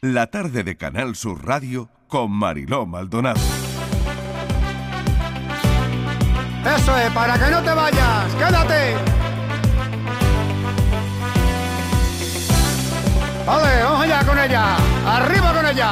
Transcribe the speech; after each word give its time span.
La 0.00 0.28
tarde 0.28 0.62
de 0.62 0.76
Canal 0.76 1.16
Sur 1.16 1.44
Radio 1.44 1.88
con 2.06 2.30
Mariló 2.30 2.86
Maldonado. 2.86 3.40
Eso 6.76 6.96
es, 6.98 7.10
para 7.10 7.36
que 7.36 7.50
no 7.50 7.60
te 7.64 7.74
vayas, 7.74 8.34
quédate. 8.36 8.94
Vale, 13.44 13.82
vamos 13.82 14.00
allá 14.04 14.24
con 14.24 14.38
ella. 14.38 14.76
Arriba 15.04 15.52
con 15.52 15.66
ella. 15.66 15.90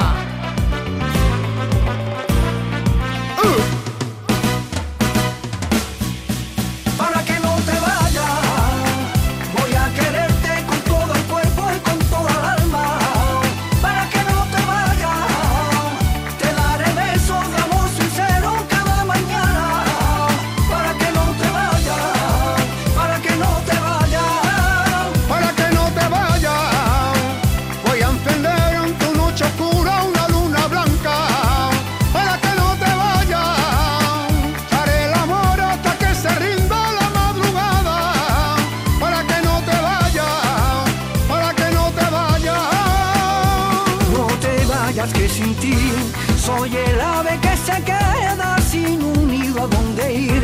Uh. 3.43 3.76
Soy 46.47 46.77
el 46.77 47.01
ave 47.01 47.39
que 47.41 47.57
se 47.57 47.83
queda 47.83 48.57
sin 48.61 49.03
un 49.03 49.29
nido 49.29 49.65
a 49.65 49.67
donde 49.67 50.15
ir. 50.15 50.43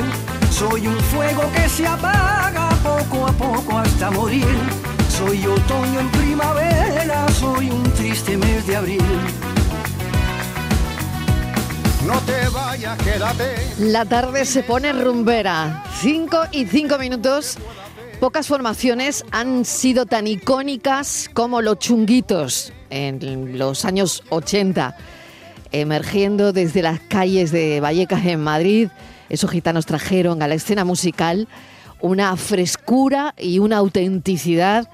Soy 0.50 0.88
un 0.88 0.98
fuego 1.12 1.42
que 1.54 1.68
se 1.68 1.86
apaga 1.86 2.68
poco 2.82 3.27
a 3.28 3.32
poco 3.32 3.78
hasta 3.78 4.10
morir. 4.10 4.56
Soy 5.08 5.46
otoño 5.46 6.00
en 6.00 6.10
primavera, 6.10 7.28
soy 7.28 7.70
un 7.70 7.84
triste 7.92 8.36
mes 8.36 8.66
de 8.66 8.77
abril. 8.77 9.04
No 12.05 12.18
te 12.22 12.48
vayas, 12.48 12.98
quédate. 12.98 13.55
La 13.78 14.05
tarde 14.05 14.44
se 14.44 14.64
pone 14.64 14.92
rumbera. 14.92 15.84
5 16.00 16.46
y 16.50 16.66
5 16.66 16.98
minutos. 16.98 17.58
Pocas 18.18 18.48
formaciones 18.48 19.24
han 19.30 19.64
sido 19.64 20.06
tan 20.06 20.27
icónicas 20.27 21.30
como 21.32 21.60
los 21.60 21.78
chunguitos 21.78 22.72
en 22.90 23.58
los 23.58 23.84
años 23.84 24.22
80, 24.28 24.96
emergiendo 25.72 26.52
desde 26.52 26.82
las 26.82 27.00
calles 27.00 27.50
de 27.50 27.80
Vallecas 27.80 28.24
en 28.26 28.40
Madrid. 28.40 28.88
Esos 29.28 29.50
gitanos 29.50 29.86
trajeron 29.86 30.42
a 30.42 30.48
la 30.48 30.54
escena 30.54 30.84
musical 30.84 31.48
una 32.00 32.36
frescura 32.36 33.34
y 33.38 33.58
una 33.58 33.78
autenticidad 33.78 34.88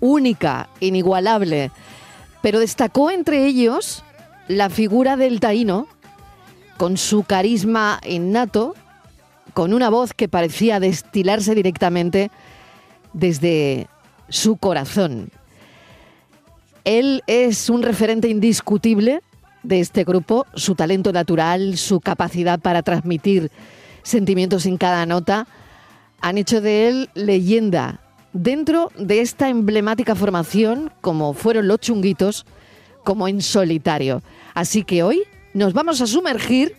única, 0.00 0.68
inigualable. 0.80 1.70
Pero 2.42 2.58
destacó 2.58 3.10
entre 3.10 3.46
ellos 3.46 4.02
la 4.48 4.68
figura 4.68 5.16
del 5.16 5.40
taíno, 5.40 5.86
con 6.76 6.96
su 6.96 7.22
carisma 7.22 8.00
innato, 8.06 8.74
con 9.54 9.72
una 9.72 9.88
voz 9.88 10.12
que 10.12 10.28
parecía 10.28 10.80
destilarse 10.80 11.54
directamente 11.54 12.30
desde 13.12 13.86
su 14.28 14.56
corazón. 14.56 15.30
Él 16.84 17.22
es 17.26 17.70
un 17.70 17.82
referente 17.82 18.28
indiscutible 18.28 19.22
de 19.64 19.80
este 19.80 20.04
grupo, 20.04 20.46
su 20.54 20.76
talento 20.76 21.12
natural, 21.12 21.76
su 21.76 22.00
capacidad 22.00 22.60
para 22.60 22.82
transmitir 22.82 23.50
sentimientos 24.02 24.66
en 24.66 24.76
cada 24.76 25.04
nota, 25.06 25.48
han 26.20 26.38
hecho 26.38 26.60
de 26.60 26.88
él 26.88 27.10
leyenda 27.14 28.00
dentro 28.32 28.90
de 28.96 29.20
esta 29.20 29.48
emblemática 29.48 30.14
formación, 30.14 30.92
como 31.00 31.32
fueron 31.34 31.66
los 31.66 31.80
chunguitos, 31.80 32.46
como 33.02 33.28
en 33.28 33.42
solitario. 33.42 34.22
Así 34.54 34.84
que 34.84 35.02
hoy 35.02 35.22
nos 35.52 35.72
vamos 35.72 36.00
a 36.00 36.06
sumergir 36.06 36.76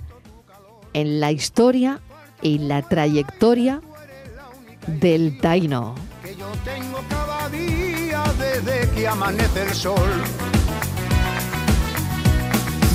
en 0.94 1.20
la 1.20 1.32
historia 1.32 2.00
y 2.42 2.60
la 2.60 2.82
trayectoria 2.82 3.82
del 4.88 5.40
taíno. 5.40 5.96
Que 6.24 6.36
yo 6.36 6.48
tengo 6.64 7.00
cada 7.10 7.50
día 7.50 8.24
desde 8.40 8.90
que 8.92 9.08
amanece 9.08 9.62
el 9.64 9.74
sol. 9.74 10.55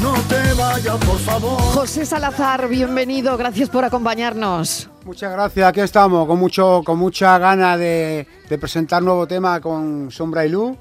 No 0.02 0.14
te 0.28 0.54
vayas, 0.54 0.96
por 1.04 1.18
favor. 1.18 1.60
José 1.60 2.06
Salazar, 2.06 2.68
bienvenido, 2.68 3.36
gracias 3.36 3.68
por 3.68 3.84
acompañarnos. 3.84 4.88
Muchas 5.04 5.32
gracias, 5.32 5.68
aquí 5.68 5.80
estamos, 5.80 6.26
con 6.26 6.38
mucho, 6.38 6.82
con 6.84 6.98
mucha 6.98 7.36
gana 7.38 7.76
de, 7.76 8.26
de 8.48 8.58
presentar 8.58 9.02
nuevo 9.02 9.26
tema 9.26 9.60
con 9.60 10.10
Sombra 10.10 10.46
y 10.46 10.48
Luz. 10.50 10.76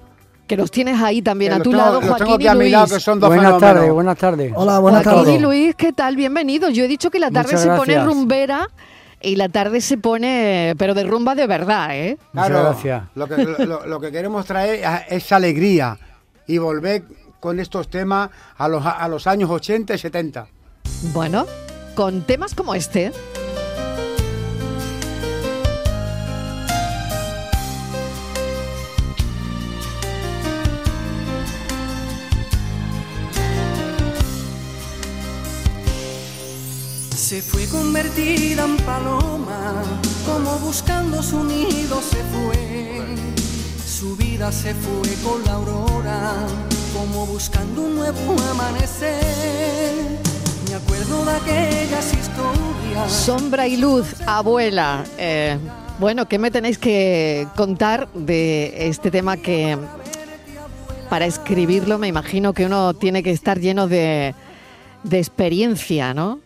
Que 0.48 0.56
los 0.58 0.72
tienes 0.72 1.00
ahí 1.02 1.22
también 1.22 1.52
Que 1.52 1.60
a 1.60 1.64
tu 1.64 1.70
tengo- 1.72 1.78
lado, 1.84 1.94
los 1.96 2.02
tengo 2.02 2.16
Joaquín 2.18 2.36
aquí 2.36 2.44
y 2.44 2.48
a 2.48 2.54
mi 2.54 2.60
Luis. 2.62 2.72
lado, 2.72 2.88
que 2.88 3.00
son 3.00 3.20
dos 3.20 3.30
Buenas 3.30 3.58
tardes, 3.60 3.92
buenas 3.92 4.18
tardes. 4.18 4.52
Hola, 4.56 4.80
buenas 4.80 5.04
Joaquín 5.04 5.24
tardes. 5.24 5.40
y 5.40 5.44
Luis, 5.44 5.76
¿qué 5.76 5.94
tal? 5.94 6.16
Bienvenidos. 6.16 6.74
Yo 6.74 6.84
he 6.84 6.88
dicho 6.88 7.12
que 7.12 7.20
la 7.20 7.30
tarde 7.30 7.54
Muchas 7.54 7.62
se 7.62 7.70
pone 7.70 8.04
rumbera 8.04 8.68
y 9.22 9.36
la 9.36 9.50
tarde 9.50 9.82
se 9.82 9.98
pone, 9.98 10.74
pero 10.78 10.94
de 10.94 11.04
rumba 11.04 11.36
de 11.36 11.46
verdad, 11.46 11.90
¿eh? 11.96 12.18
Muchas 12.34 12.50
Claro, 12.50 12.64
gracias. 12.66 13.04
Lo 13.16 13.28
que, 13.28 13.38
lo- 13.86 14.00
que 14.00 14.12
queremos 14.12 14.46
traer 14.46 14.82
es 15.10 15.32
alegría 15.32 15.98
y 16.48 16.58
volver 16.58 17.04
con 17.40 17.60
estos 17.60 17.90
temas 17.90 18.30
a 18.58 18.68
los, 18.68 18.86
a 18.86 19.08
los 19.08 19.28
años 19.28 19.50
80 19.50 19.94
y 19.94 19.98
70. 19.98 20.48
Bueno, 21.14 21.46
con 21.96 22.22
temas 22.22 22.54
como 22.54 22.76
este. 22.76 23.12
Se 37.30 37.44
fue 37.44 37.68
convertida 37.68 38.66
en 38.66 38.76
paloma, 38.78 39.84
como 40.26 40.58
buscando 40.58 41.22
su 41.22 41.44
nido 41.44 42.02
se 42.02 42.18
fue. 42.34 43.16
Su 43.86 44.16
vida 44.16 44.52
se 44.52 44.74
fue 44.74 45.14
con 45.24 45.46
la 45.46 45.54
aurora, 45.54 46.34
como 46.94 47.26
buscando 47.26 47.82
un 47.82 47.96
nuevo 47.96 48.36
amanecer. 48.52 49.14
Me 50.70 50.76
acuerdo 50.76 51.26
de 51.26 51.32
aquellas 51.32 52.14
historias. 52.14 53.12
Sombra 53.12 53.68
y 53.68 53.78
luz, 53.78 54.16
abuela. 54.26 55.04
Eh, 55.18 55.58
bueno, 56.00 56.28
¿qué 56.28 56.40
me 56.40 56.52
tenéis 56.52 56.78
que 56.78 57.48
contar 57.56 58.08
de 58.14 58.88
este 58.88 59.12
tema 59.12 59.38
que 59.38 59.78
para 61.10 61.26
escribirlo 61.26 61.98
me 61.98 62.08
imagino 62.08 62.54
que 62.54 62.66
uno 62.66 62.94
tiene 62.94 63.24
que 63.24 63.32
estar 63.32 63.60
lleno 63.60 63.88
de, 63.88 64.36
de 65.04 65.18
experiencia, 65.18 66.14
¿no? 66.14 66.40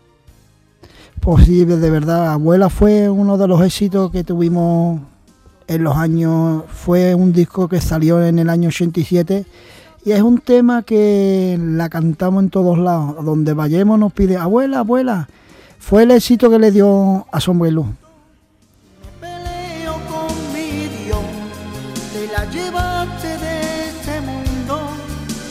Pues 1.20 1.46
sí, 1.46 1.64
de 1.64 1.90
verdad, 1.90 2.34
Abuela 2.34 2.70
fue 2.70 3.10
uno 3.10 3.38
de 3.38 3.48
los 3.48 3.62
éxitos 3.62 4.12
que 4.12 4.24
tuvimos 4.24 5.00
en 5.68 5.84
los 5.84 5.96
años, 5.96 6.64
fue 6.68 7.16
un 7.16 7.32
disco 7.32 7.70
que 7.70 7.80
salió 7.80 8.22
en 8.26 8.40
el 8.40 8.50
año 8.50 8.68
87 8.70 9.46
y 10.06 10.12
es 10.12 10.22
un 10.22 10.40
tema 10.40 10.84
que 10.84 11.58
la 11.60 11.90
cantamos 11.90 12.44
en 12.44 12.50
todos 12.50 12.78
lados, 12.78 13.24
donde 13.24 13.54
vayamos 13.54 13.98
nos 14.00 14.12
pide, 14.12 14.36
abuela, 14.38 14.80
abuela, 14.80 15.30
fue 15.80 16.04
el 16.04 16.12
éxito 16.12 16.50
que 16.50 16.60
le 16.60 16.72
dio 16.72 17.26
a 17.32 17.40
Sombra 17.40 17.70
y 17.70 17.72
Luz. 17.72 17.88
peleo 19.22 19.94
con 20.10 20.54
mi 20.54 20.88
Dios, 21.06 21.20
te 22.12 22.28
la 22.28 22.46
llevaste 22.52 23.28
de 23.38 23.88
este 23.88 24.22
mundo, 24.22 24.90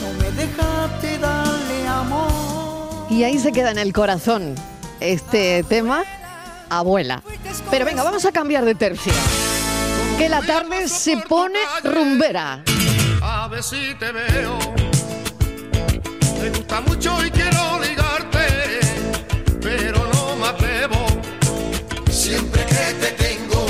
no 0.01 0.23
me 0.23 0.31
dejaste 0.33 1.19
darle 1.19 1.89
amor. 1.89 2.31
Y 3.11 3.25
ahí 3.25 3.39
se 3.39 3.53
queda 3.53 3.71
en 3.71 3.79
el 3.79 3.93
corazón 3.93 4.55
este 5.01 5.65
tema, 5.65 6.05
abuela. 6.69 7.23
Pero 7.71 7.85
venga, 7.87 8.03
vamos 8.03 8.25
a 8.27 8.33
cambiar 8.33 8.65
de 8.65 8.75
tercio. 8.75 9.13
Que 10.19 10.29
la 10.29 10.43
tarde 10.43 10.89
se 10.89 11.17
pone 11.17 11.59
rumbera. 11.83 12.63
Ver 13.53 13.63
si 13.63 13.95
te 13.97 14.11
veo. 14.13 14.59
Me 16.41 16.49
gusta 16.49 16.81
mucho 16.81 17.23
y 17.23 17.31
quiero 17.31 17.81
ligarte, 17.81 18.81
pero 19.61 20.11
no 20.15 20.37
me 20.37 20.47
atrevo. 20.47 21.05
Siempre 22.11 22.65
que 22.65 22.95
te 23.03 23.11
tengo 23.25 23.67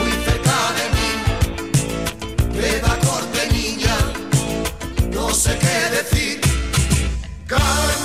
muy 0.00 0.10
cerca 0.26 0.58
de 0.78 0.84
mí, 0.96 1.10
me 2.58 2.80
da 2.80 2.98
corte 3.06 3.46
niña, 3.52 3.96
no 5.12 5.32
sé 5.32 5.56
qué 5.60 5.78
decir. 5.96 6.40
Carmen, 7.46 7.95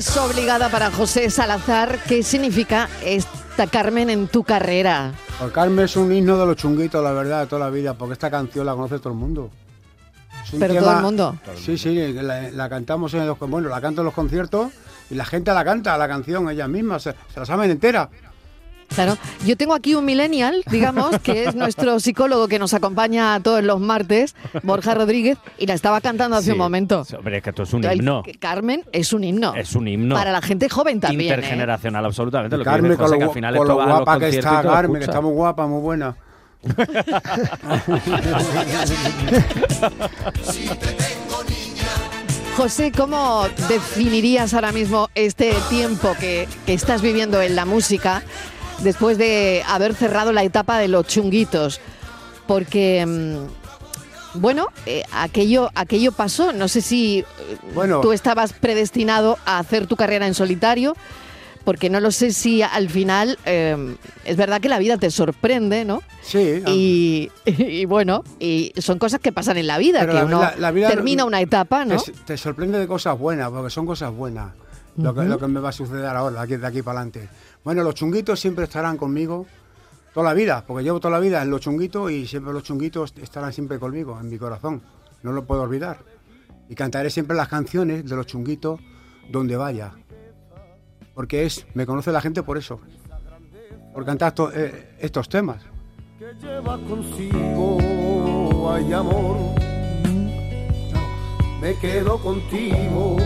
es, 0.00 0.16
obligada 0.16 0.70
para 0.70 0.90
José 0.90 1.28
Salazar. 1.30 1.98
¿Qué 2.08 2.22
significa 2.22 2.88
esta 3.04 3.66
Carmen 3.66 4.08
en 4.08 4.28
tu 4.28 4.42
carrera? 4.44 5.12
Por 5.38 5.52
Carmen 5.52 5.84
es 5.84 5.96
un 5.96 6.10
himno 6.12 6.38
de 6.38 6.46
los 6.46 6.56
chunguitos, 6.56 7.04
la 7.04 7.12
verdad, 7.12 7.40
de 7.40 7.46
toda 7.46 7.66
la 7.66 7.70
vida, 7.70 7.94
porque 7.94 8.14
esta 8.14 8.30
canción 8.30 8.64
la 8.64 8.74
conoce 8.74 8.98
todo 8.98 9.12
el 9.12 9.18
mundo. 9.18 9.50
Pero 10.58 10.74
todo 10.74 10.96
el 10.96 11.02
mundo. 11.02 11.36
Sí, 11.56 11.76
sí, 11.76 12.12
la, 12.14 12.50
la 12.50 12.68
cantamos 12.68 13.12
en 13.12 13.26
los, 13.26 13.38
bueno, 13.38 13.68
la 13.68 13.80
canto 13.80 14.00
en 14.00 14.06
los 14.06 14.14
conciertos 14.14 14.72
y 15.10 15.14
la 15.14 15.26
gente 15.26 15.52
la 15.52 15.64
canta, 15.64 15.96
la 15.98 16.08
canción, 16.08 16.48
ellas 16.48 16.68
mismas, 16.68 17.02
se, 17.02 17.14
se 17.32 17.40
la 17.40 17.44
saben 17.44 17.70
entera. 17.70 18.08
Claro, 18.94 19.16
yo 19.46 19.56
tengo 19.56 19.74
aquí 19.74 19.94
un 19.94 20.04
millennial, 20.04 20.62
digamos, 20.70 21.18
que 21.20 21.44
es 21.44 21.54
nuestro 21.54 22.00
psicólogo 22.00 22.48
que 22.48 22.58
nos 22.58 22.74
acompaña 22.74 23.38
todos 23.40 23.62
los 23.62 23.80
martes, 23.80 24.34
Borja 24.62 24.94
Rodríguez, 24.94 25.38
y 25.58 25.66
la 25.66 25.74
estaba 25.74 26.00
cantando 26.00 26.36
hace 26.36 26.46
Sí. 26.46 26.52
un 26.52 26.58
momento. 26.58 27.04
Hombre, 27.16 27.38
es 27.38 27.42
que 27.42 27.50
esto 27.50 27.62
es 27.62 27.72
un 27.72 27.84
El- 27.84 27.98
himno. 27.98 28.22
Carmen 28.40 28.84
es 28.92 29.12
un 29.12 29.24
himno. 29.24 29.54
Es 29.54 29.74
un 29.74 29.86
himno. 29.88 30.14
Para 30.16 30.32
la 30.32 30.42
gente 30.42 30.68
joven 30.68 31.00
también. 31.00 31.32
¿eh? 31.32 31.34
Intergeneracional, 31.36 32.04
absolutamente. 32.04 32.56
Lo 32.56 32.64
que 32.64 32.70
Carmen, 32.70 32.96
con 32.96 33.06
José, 33.06 33.18
que 33.18 33.24
al 33.24 33.30
final 33.30 33.56
con 33.56 33.68
lo 33.68 33.74
guapa 33.74 34.18
que 34.18 34.28
está 34.28 34.62
Carmen, 34.62 34.98
que 34.98 35.04
está 35.04 35.20
muy 35.20 35.32
guapa, 35.32 35.66
muy 35.66 35.80
buena. 35.80 36.16
José, 42.56 42.92
¿cómo 42.94 43.46
definirías 43.68 44.52
ahora 44.54 44.72
mismo 44.72 45.08
este 45.14 45.54
tiempo 45.70 46.14
que, 46.18 46.46
que 46.66 46.74
estás 46.74 47.00
viviendo 47.00 47.40
en 47.40 47.56
la 47.56 47.64
música 47.64 48.22
después 48.82 49.18
de 49.18 49.62
haber 49.66 49.94
cerrado 49.94 50.32
la 50.32 50.42
etapa 50.44 50.78
de 50.78 50.88
los 50.88 51.06
chunguitos? 51.06 51.80
Porque, 52.46 53.04
mm, 53.06 54.40
bueno, 54.40 54.66
eh, 54.86 55.02
aquello, 55.12 55.70
aquello 55.74 56.12
pasó. 56.12 56.52
No 56.52 56.68
sé 56.68 56.80
si 56.80 57.20
eh, 57.20 57.24
Bueno. 57.74 58.00
tú 58.00 58.12
estabas 58.12 58.52
predestinado 58.52 59.38
a 59.44 59.58
hacer 59.58 59.86
tu 59.86 59.96
carrera 59.96 60.26
en 60.26 60.34
solitario, 60.34 60.96
porque 61.64 61.90
no 61.90 62.00
lo 62.00 62.10
sé 62.10 62.32
si 62.32 62.62
al 62.62 62.88
final 62.88 63.38
eh, 63.44 63.96
es 64.24 64.36
verdad 64.36 64.60
que 64.60 64.68
la 64.68 64.78
vida 64.78 64.96
te 64.96 65.10
sorprende, 65.10 65.84
¿no? 65.84 66.02
Sí. 66.22 66.62
Y, 66.66 67.30
y 67.44 67.84
bueno, 67.84 68.24
y 68.38 68.72
son 68.78 68.98
cosas 68.98 69.20
que 69.20 69.30
pasan 69.30 69.58
en 69.58 69.66
la 69.66 69.78
vida, 69.78 70.00
Pero 70.00 70.12
que 70.12 70.18
la- 70.20 70.24
uno 70.24 70.40
la- 70.40 70.56
la 70.56 70.70
vida- 70.70 70.88
termina 70.88 71.24
una 71.24 71.40
etapa, 71.40 71.84
¿no? 71.84 72.00
Te, 72.02 72.12
te 72.12 72.36
sorprende 72.36 72.78
de 72.78 72.86
cosas 72.86 73.18
buenas, 73.18 73.50
porque 73.50 73.70
son 73.70 73.84
cosas 73.86 74.12
buenas. 74.12 74.52
lo, 74.96 75.14
que, 75.14 75.22
lo 75.22 75.38
que 75.38 75.46
me 75.46 75.60
va 75.60 75.68
a 75.68 75.72
suceder 75.72 76.06
ahora, 76.06 76.36
de 76.38 76.40
aquí, 76.40 76.56
de 76.56 76.66
aquí 76.66 76.82
para 76.82 77.00
adelante. 77.00 77.28
Bueno, 77.62 77.82
los 77.82 77.94
chunguitos 77.94 78.40
siempre 78.40 78.64
estarán 78.64 78.96
conmigo 78.96 79.46
toda 80.14 80.30
la 80.30 80.34
vida, 80.34 80.64
porque 80.66 80.82
llevo 80.82 80.98
toda 80.98 81.12
la 81.12 81.20
vida 81.20 81.42
en 81.42 81.50
los 81.50 81.60
chunguitos 81.60 82.10
y 82.10 82.26
siempre 82.26 82.52
los 82.52 82.62
chunguitos 82.62 83.14
estarán 83.20 83.52
siempre 83.52 83.78
conmigo, 83.78 84.18
en 84.18 84.30
mi 84.30 84.38
corazón. 84.38 84.82
No 85.22 85.32
lo 85.32 85.44
puedo 85.44 85.62
olvidar. 85.62 85.98
Y 86.68 86.74
cantaré 86.74 87.10
siempre 87.10 87.36
las 87.36 87.48
canciones 87.48 88.08
de 88.08 88.16
los 88.16 88.26
chunguitos 88.26 88.80
donde 89.28 89.56
vaya. 89.56 89.92
Porque 91.14 91.44
es, 91.44 91.66
me 91.74 91.84
conoce 91.84 92.12
la 92.12 92.22
gente 92.22 92.42
por 92.42 92.56
eso. 92.56 92.80
Por 93.92 94.06
cantar 94.06 94.32
eh, 94.54 94.96
estos 94.98 95.28
temas. 95.28 95.62
que 96.18 96.32
lleva 96.40 96.78
consigo, 96.88 98.70
ay 98.72 98.92
amor, 98.92 99.36
me 101.60 101.74
quedo 101.78 102.18
contigo. 102.18 103.18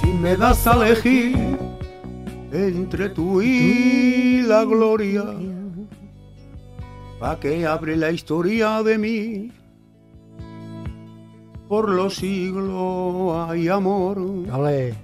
Si 0.00 0.06
me 0.06 0.36
das 0.36 0.66
a 0.66 0.74
elegir 0.74 1.53
entre 2.54 3.08
tú 3.08 3.42
y 3.42 4.42
la 4.42 4.64
gloria, 4.64 5.24
pa' 7.18 7.38
que 7.40 7.66
abre 7.66 7.96
la 7.96 8.12
historia 8.12 8.82
de 8.82 8.98
mí. 8.98 9.52
Por 11.68 11.88
los 11.88 12.14
siglos 12.14 13.48
hay 13.48 13.68
amor, 13.68 14.18
Ole. 14.18 14.94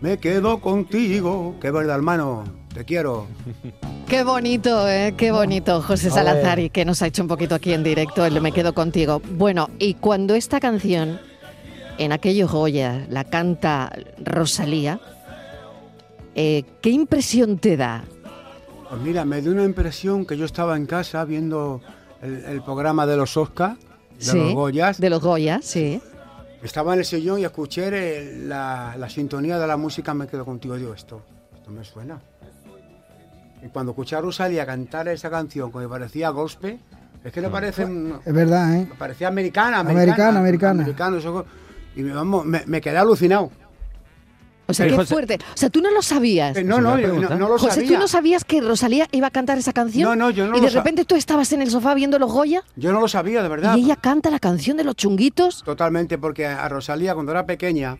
me 0.00 0.16
quedo 0.16 0.60
contigo, 0.60 1.56
que 1.60 1.70
verdad 1.70 1.96
hermano, 1.96 2.44
te 2.72 2.84
quiero. 2.84 3.26
Qué 4.08 4.24
bonito, 4.24 4.88
¿eh? 4.88 5.12
Qué 5.18 5.32
bonito, 5.32 5.82
José. 5.82 6.08
Salazar, 6.08 6.58
y 6.60 6.70
que 6.70 6.86
nos 6.86 7.02
ha 7.02 7.08
hecho 7.08 7.20
un 7.20 7.28
poquito 7.28 7.54
aquí 7.54 7.74
en 7.74 7.82
directo, 7.84 8.24
el 8.24 8.40
Me 8.40 8.52
Quedo 8.52 8.72
Contigo. 8.72 9.20
Bueno, 9.32 9.68
y 9.78 9.94
cuando 9.94 10.34
esta 10.34 10.60
canción, 10.60 11.20
en 11.98 12.12
aquellos 12.12 12.50
Goya, 12.50 13.04
la 13.10 13.24
canta 13.24 13.92
Rosalía, 14.24 14.98
eh, 16.40 16.64
¿qué 16.80 16.90
impresión 16.90 17.58
te 17.58 17.76
da? 17.76 18.04
Pues 18.88 19.00
mira, 19.02 19.24
me 19.24 19.42
dio 19.42 19.50
una 19.50 19.64
impresión 19.64 20.24
que 20.24 20.36
yo 20.36 20.44
estaba 20.44 20.76
en 20.76 20.86
casa 20.86 21.24
viendo 21.24 21.80
el, 22.22 22.44
el 22.44 22.62
programa 22.62 23.06
de 23.06 23.16
los 23.16 23.36
Oscar, 23.36 23.76
de 23.76 24.24
Sí, 24.24 24.38
los 24.38 24.54
Goyas. 24.54 25.00
De 25.00 25.10
los 25.10 25.20
Goya, 25.20 25.58
sí. 25.62 26.00
Estaba 26.62 26.92
en 26.94 27.00
el 27.00 27.04
sillón 27.04 27.40
y 27.40 27.44
escuché 27.44 27.88
el- 27.88 28.48
la, 28.48 28.94
la 28.96 29.08
sintonía 29.10 29.58
de 29.58 29.66
la 29.66 29.76
música 29.76 30.14
Me 30.14 30.26
quedo 30.28 30.44
contigo. 30.44 30.76
Digo, 30.76 30.94
esto, 30.94 31.22
esto 31.56 31.70
me 31.70 31.84
suena. 31.84 32.20
Y 33.64 33.68
cuando 33.68 33.90
escuché 33.92 34.14
a 34.16 34.20
Rosalía 34.20 34.64
cantar 34.64 35.08
esa 35.08 35.28
canción 35.30 35.72
que 35.72 35.78
me 35.78 35.88
parecía 35.88 36.30
gospel, 36.30 36.78
es 37.24 37.32
que 37.32 37.40
no 37.40 37.50
parece... 37.50 37.84
un- 37.84 38.20
Es 38.24 38.32
verdad, 38.32 38.74
¿eh? 38.76 38.86
me 38.88 38.94
parecía 38.94 39.26
americana, 39.28 39.80
Americana, 39.80 40.38
americana. 40.38 40.82
americano, 40.82 41.16
eso- 41.18 41.44
y 41.96 42.02
me, 42.02 42.12
vamos, 42.12 42.44
me, 42.46 42.62
me 42.66 42.80
quedé 42.80 42.96
alucinado. 42.96 43.50
O 44.70 44.74
sea, 44.74 44.84
Eh, 44.86 44.90
qué 44.90 44.96
José- 44.96 45.14
fuerte. 45.14 45.38
O 45.54 45.56
sea, 45.56 45.70
tú 45.70 45.80
no 45.80 45.90
lo 45.90 46.02
sabías. 46.02 46.54
Eh, 46.56 46.62
no, 46.62 46.78
no, 46.80 46.98
yo 46.98 47.08
no, 47.14 47.36
lo 47.48 47.58
José, 47.58 47.76
sabía. 47.76 47.88
¿tú 47.88 47.98
no 47.98 48.06
sabías 48.06 48.44
que 48.44 48.60
Rosalía 48.60 49.08
iba 49.12 49.26
a 49.28 49.30
cantar 49.30 49.56
esa 49.56 49.72
canción? 49.72 50.08
No, 50.10 50.14
no, 50.14 50.30
yo 50.30 50.46
no 50.46 50.56
Y 50.56 50.60
lo 50.60 50.66
de 50.66 50.70
repente 50.72 51.04
tú 51.06 51.14
estabas 51.14 51.50
en 51.52 51.62
el 51.62 51.70
sofá 51.70 51.94
viendo 51.94 52.18
los 52.18 52.30
Goya 52.30 52.62
Yo 52.76 52.92
no 52.92 53.00
lo 53.00 53.08
sabía, 53.08 53.42
de 53.42 53.48
verdad. 53.48 53.76
y 53.76 53.84
ella 53.84 53.96
canta 53.96 54.30
la 54.30 54.38
canción 54.38 54.76
de 54.76 54.84
los 54.84 54.94
chunguitos. 54.94 55.62
Totalmente, 55.64 56.18
porque 56.18 56.46
a 56.46 56.68
Rosalía 56.68 57.14
cuando 57.14 57.32
era 57.32 57.46
pequeña 57.46 57.96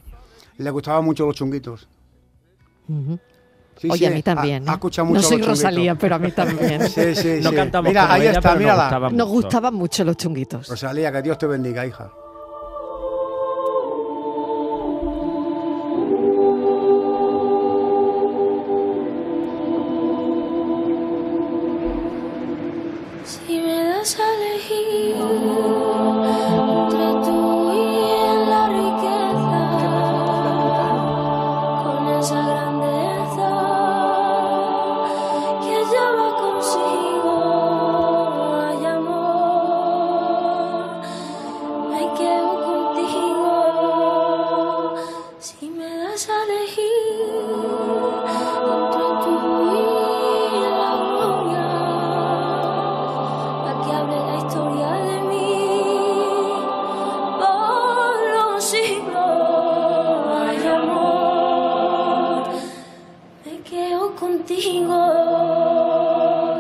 le 0.59 0.71
gustaban 0.71 1.05
mucho 1.05 1.25
los 1.25 1.35
chunguitos. 1.37 1.89
Sí, 3.81 3.89
Oye, 3.91 3.99
sí, 3.99 4.07
a 4.07 4.11
mí 4.11 4.23
también. 4.23 4.63
Ha, 4.65 4.67
¿eh? 4.67 4.71
ha 4.71 4.75
escuchado 4.75 5.07
mucho 5.07 5.21
no 5.23 5.29
soy 5.29 5.39
los. 5.39 5.49
Rosalía, 5.49 5.95
pero 5.95 6.17
a 6.17 6.19
mí 6.19 6.33
también. 6.33 6.83
Sí, 6.89 7.15
sí, 7.15 7.39
No 7.43 7.51
sí. 7.51 7.57
cantamos 7.57 7.89
Mira, 7.89 8.03
como 8.03 8.13
ahí 8.15 8.23
ella, 8.23 8.31
está, 8.33 8.41
pero 8.41 8.53
nos 8.55 8.59
mírala. 8.61 8.83
gustaba 8.83 9.11
Nos 9.11 9.29
mucho. 9.29 9.41
gustaban 9.43 9.75
mucho 9.75 10.05
los 10.05 10.17
chunguitos. 10.17 10.69
Rosalía, 10.69 11.13
que 11.13 11.23
Dios 11.23 11.39
te 11.39 11.47
bendiga, 11.47 11.87
hija. 11.87 12.11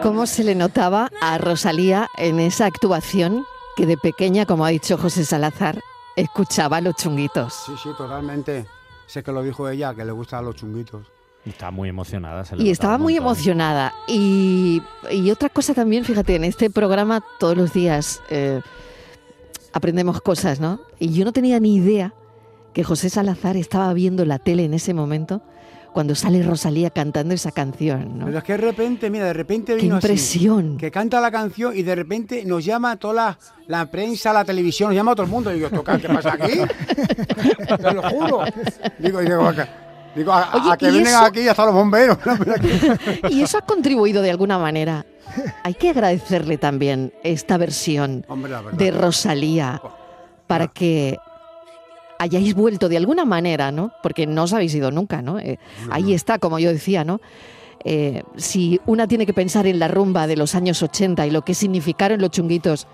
¿Cómo 0.02 0.26
se 0.26 0.44
le 0.44 0.54
notaba 0.54 1.10
a 1.20 1.38
Rosalía 1.38 2.08
en 2.16 2.38
esa 2.38 2.66
actuación 2.66 3.44
que 3.76 3.84
de 3.84 3.96
pequeña, 3.96 4.46
como 4.46 4.64
ha 4.64 4.68
dicho 4.68 4.96
José 4.96 5.24
Salazar, 5.24 5.80
escuchaba 6.14 6.80
los 6.80 6.94
chunguitos? 6.94 7.52
Sí, 7.66 7.72
sí, 7.82 7.90
totalmente. 7.98 8.66
Sé 9.06 9.24
que 9.24 9.32
lo 9.32 9.42
dijo 9.42 9.68
ella, 9.68 9.94
que 9.94 10.04
le 10.04 10.12
gustan 10.12 10.44
los 10.44 10.54
chunguitos. 10.54 11.04
Está 11.44 11.72
muy 11.72 11.88
emocionada. 11.88 12.44
se 12.44 12.56
le 12.56 12.62
Y 12.62 12.70
estaba 12.70 12.96
muy 12.96 13.16
emocionada. 13.16 13.92
Y, 14.06 14.82
y 15.10 15.30
otra 15.32 15.48
cosa 15.48 15.74
también, 15.74 16.04
fíjate, 16.04 16.36
en 16.36 16.44
este 16.44 16.70
programa 16.70 17.24
todos 17.40 17.56
los 17.56 17.72
días 17.72 18.22
eh, 18.30 18.60
aprendemos 19.72 20.20
cosas, 20.20 20.60
¿no? 20.60 20.80
Y 21.00 21.12
yo 21.12 21.24
no 21.24 21.32
tenía 21.32 21.58
ni 21.58 21.74
idea 21.74 22.14
que 22.72 22.84
José 22.84 23.10
Salazar 23.10 23.56
estaba 23.56 23.92
viendo 23.94 24.24
la 24.24 24.38
tele 24.38 24.64
en 24.64 24.74
ese 24.74 24.94
momento 24.94 25.42
cuando 25.98 26.14
sale 26.14 26.44
Rosalía 26.44 26.90
cantando 26.90 27.34
esa 27.34 27.50
canción, 27.50 28.20
¿no? 28.20 28.26
Pero 28.26 28.38
es 28.38 28.44
que 28.44 28.52
de 28.52 28.58
repente, 28.58 29.10
mira, 29.10 29.24
de 29.24 29.32
repente 29.32 29.74
¡Qué 29.74 29.82
vino 29.82 29.96
así, 29.96 30.06
impresión! 30.06 30.76
que 30.78 30.92
canta 30.92 31.20
la 31.20 31.28
canción 31.32 31.76
y 31.76 31.82
de 31.82 31.92
repente 31.96 32.44
nos 32.44 32.64
llama 32.64 32.96
toda 32.98 33.14
la, 33.14 33.38
la 33.66 33.86
prensa, 33.90 34.32
la 34.32 34.44
televisión, 34.44 34.90
nos 34.90 34.94
llama 34.94 35.10
a 35.10 35.14
todo 35.16 35.24
el 35.26 35.32
mundo. 35.32 35.50
Y 35.50 35.54
digo, 35.56 35.70
¿toca 35.70 35.98
qué 35.98 36.06
pasa 36.06 36.34
aquí? 36.34 36.52
Te 37.82 37.92
lo 37.94 38.02
juro. 38.10 38.44
Digo, 39.00 39.18
digo, 39.22 39.44
acá- 39.48 39.68
digo 40.14 40.32
a, 40.32 40.50
Oye, 40.54 40.70
a 40.72 40.76
que 40.76 40.86
¿y 40.86 40.90
vienen 40.92 41.08
eso? 41.08 41.18
aquí 41.24 41.48
hasta 41.48 41.64
los 41.64 41.74
bomberos. 41.74 42.16
Y 43.30 43.42
eso 43.42 43.58
ha 43.58 43.62
contribuido 43.62 44.22
de 44.22 44.30
alguna 44.30 44.56
manera. 44.56 45.04
Hay 45.64 45.74
que 45.74 45.90
agradecerle 45.90 46.58
también 46.58 47.12
esta 47.24 47.58
versión 47.58 48.24
Hombre, 48.28 48.54
de 48.74 48.92
Rosalía 48.92 49.82
para 50.46 50.68
que 50.68 51.18
hayáis 52.18 52.54
vuelto 52.54 52.88
de 52.88 52.96
alguna 52.96 53.24
manera, 53.24 53.70
¿no? 53.70 53.92
Porque 54.02 54.26
no 54.26 54.44
os 54.44 54.52
habéis 54.52 54.74
ido 54.74 54.90
nunca, 54.90 55.22
¿no? 55.22 55.38
Eh, 55.38 55.58
ahí 55.90 56.12
está, 56.12 56.38
como 56.38 56.58
yo 56.58 56.72
decía, 56.72 57.04
¿no? 57.04 57.20
Eh, 57.84 58.22
si 58.36 58.80
una 58.86 59.06
tiene 59.06 59.24
que 59.24 59.32
pensar 59.32 59.66
en 59.66 59.78
la 59.78 59.88
rumba 59.88 60.26
de 60.26 60.36
los 60.36 60.54
años 60.54 60.82
80 60.82 61.26
y 61.26 61.30
lo 61.30 61.42
que 61.42 61.54
significaron 61.54 62.20
los 62.20 62.30
chunguitos 62.30 62.86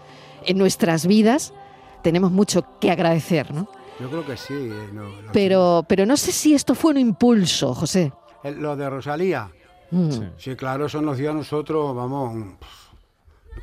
en 0.47 0.59
nuestras 0.59 1.07
vidas, 1.07 1.55
tenemos 2.03 2.31
mucho 2.31 2.65
que 2.81 2.91
agradecer, 2.91 3.53
¿no? 3.53 3.69
Yo 3.99 4.11
creo 4.11 4.27
que 4.27 4.37
sí. 4.37 4.53
eh, 4.55 4.89
no, 4.93 5.05
no 5.09 5.33
Pero, 5.33 5.85
pero 5.89 6.05
no 6.05 6.17
sé 6.17 6.33
si 6.33 6.55
esto 6.55 6.75
fue 6.75 6.91
un 6.91 6.99
impulso, 6.99 7.75
José. 7.75 8.13
sé. 8.43 8.49
Eh, 8.49 8.53
Lo 8.53 8.77
de 8.77 8.91
Rosalía. 8.91 9.51
Mm. 9.91 10.11
Sí, 10.37 10.57
claro, 10.57 10.87
eso 10.87 11.01
nos 11.01 11.17
dio 11.17 11.31
a 11.31 11.35
nosotros, 11.35 11.95
vamos, 11.95 12.57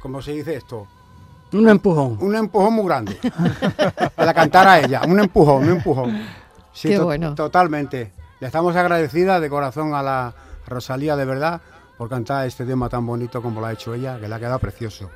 ¿cómo 0.02 0.22
se 0.22 0.34
dice 0.34 0.56
esto? 0.56 0.88
Un 1.54 1.68
empujón. 1.70 2.18
Un 2.22 2.36
empujón 2.36 2.74
muy 2.74 2.86
grande. 2.86 3.18
Para 4.16 4.34
cantar 4.34 4.68
a 4.68 4.80
ella, 4.80 5.02
un 5.08 5.20
empujón, 5.20 5.64
un 5.64 5.70
empujón. 5.78 6.22
Sí, 6.74 6.90
Qué 6.90 6.98
to- 6.98 7.06
bueno. 7.06 7.36
Totalmente. 7.36 8.12
Le 8.40 8.48
estamos 8.48 8.76
agradecidas 8.76 9.42
de 9.42 9.50
corazón 9.50 9.94
a 9.94 10.02
la 10.02 10.34
Rosalía, 10.68 11.16
de 11.16 11.26
verdad, 11.26 11.62
por 11.98 12.10
cantar 12.10 12.48
este 12.48 12.66
tema 12.66 12.88
tan 12.90 13.06
bonito 13.06 13.42
como 13.42 13.60
lo 13.60 13.68
ha 13.68 13.74
hecho 13.74 13.94
ella, 13.94 14.20
que 14.20 14.28
le 14.28 14.34
ha 14.36 14.40
quedado 14.40 14.60
precioso. 14.60 15.10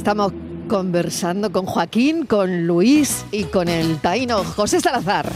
Estamos 0.00 0.32
conversando 0.66 1.52
con 1.52 1.66
Joaquín, 1.66 2.24
con 2.24 2.66
Luis 2.66 3.26
y 3.32 3.44
con 3.44 3.68
el 3.68 3.98
taíno 3.98 4.42
José 4.44 4.80
Salazar. 4.80 5.30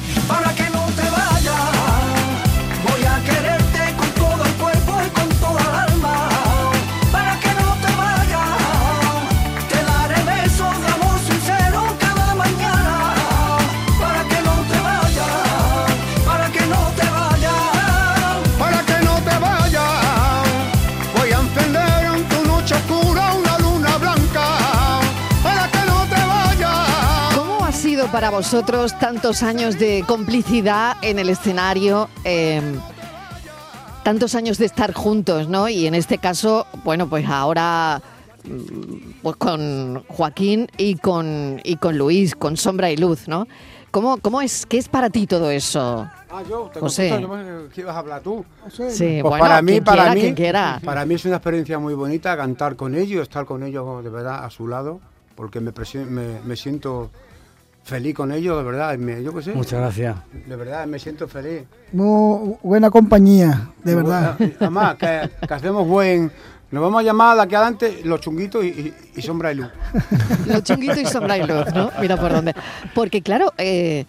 Para 28.14 28.30
vosotros 28.30 28.96
tantos 29.00 29.42
años 29.42 29.76
de 29.76 30.04
complicidad 30.06 30.96
en 31.02 31.18
el 31.18 31.28
escenario? 31.30 32.08
eh, 32.22 32.62
tantos 34.04 34.36
años 34.36 34.56
de 34.58 34.66
estar 34.66 34.92
juntos, 34.94 35.48
¿no? 35.48 35.68
Y 35.68 35.88
en 35.88 35.96
este 35.96 36.18
caso, 36.18 36.64
bueno, 36.84 37.08
pues 37.08 37.26
ahora 37.26 38.00
mm, 38.44 39.20
pues 39.20 39.34
con 39.34 40.04
Joaquín 40.06 40.68
y 40.76 40.94
con, 40.94 41.60
y 41.64 41.74
con 41.74 41.98
Luis, 41.98 42.36
con 42.36 42.56
Sombra 42.56 42.88
y 42.92 42.96
Luz, 42.96 43.26
¿no? 43.26 43.48
¿Cómo, 43.90 44.18
cómo 44.18 44.40
es, 44.42 44.64
qué 44.64 44.78
es 44.78 44.88
para 44.88 45.10
ti 45.10 45.26
todo 45.26 45.50
eso? 45.50 46.08
Ah, 46.30 46.42
yo, 46.48 46.70
te 46.72 46.78
José. 46.78 47.08
contesto, 47.08 47.36
yo 47.36 47.44
pensé 47.64 47.74
que 47.74 47.80
ibas 47.80 47.96
a 47.96 47.98
hablar 47.98 48.20
tú. 48.22 48.44
Sí, 48.70 48.76
Pues 48.78 49.22
bueno, 49.24 49.38
para 49.40 49.60
mí, 49.60 49.72
quien 49.72 49.84
para 49.84 50.02
quiera, 50.02 50.14
mí, 50.14 50.20
quien 50.20 50.34
quiera. 50.36 50.80
para 50.84 51.04
mí 51.04 51.14
es 51.16 51.24
una 51.24 51.36
experiencia 51.36 51.80
muy 51.80 51.94
bonita 51.94 52.36
cantar 52.36 52.76
con 52.76 52.94
ellos, 52.94 53.22
estar 53.22 53.44
con 53.44 53.64
ellos 53.64 54.04
de 54.04 54.10
verdad 54.10 54.44
a 54.44 54.50
su 54.50 54.68
lado, 54.68 55.00
porque 55.34 55.58
me, 55.58 55.72
me, 56.08 56.40
me 56.44 56.54
siento 56.54 57.10
feliz 57.84 58.14
con 58.14 58.32
ellos, 58.32 58.56
de 58.56 58.62
verdad. 58.64 58.96
me- 58.98 59.22
yo 59.22 59.32
qué 59.34 59.42
sé. 59.42 59.52
Muchas 59.52 59.80
gracias. 59.80 60.16
De 60.46 60.56
verdad, 60.56 60.86
me 60.86 60.98
siento 60.98 61.28
feliz. 61.28 61.62
Muy 61.92 62.56
buena 62.62 62.90
compañía, 62.90 63.68
de 63.84 63.94
verdad. 63.94 64.36
Y 64.40 64.54
Además, 64.58 64.96
que, 64.96 65.30
que 65.46 65.54
hacemos 65.54 65.86
buen. 65.86 66.32
Nos 66.70 66.82
vamos 66.82 67.00
a 67.00 67.02
llamar 67.04 67.36
de 67.36 67.42
aquí 67.42 67.54
adelante 67.54 68.00
los 68.04 68.20
chunguitos 68.20 68.64
y, 68.64 68.68
y- 68.68 68.94
y 69.16 69.22
sombra 69.22 69.52
y 69.52 69.56
luz. 69.56 69.68
Los 70.48 70.64
chunguitos 70.64 70.98
y 70.98 71.06
sombra 71.06 71.38
y 71.38 71.46
luz, 71.46 71.72
¿no? 71.72 71.90
Mira 72.00 72.16
por 72.16 72.32
dónde. 72.32 72.52
Porque 72.94 73.22
claro, 73.22 73.52
eh, 73.58 74.06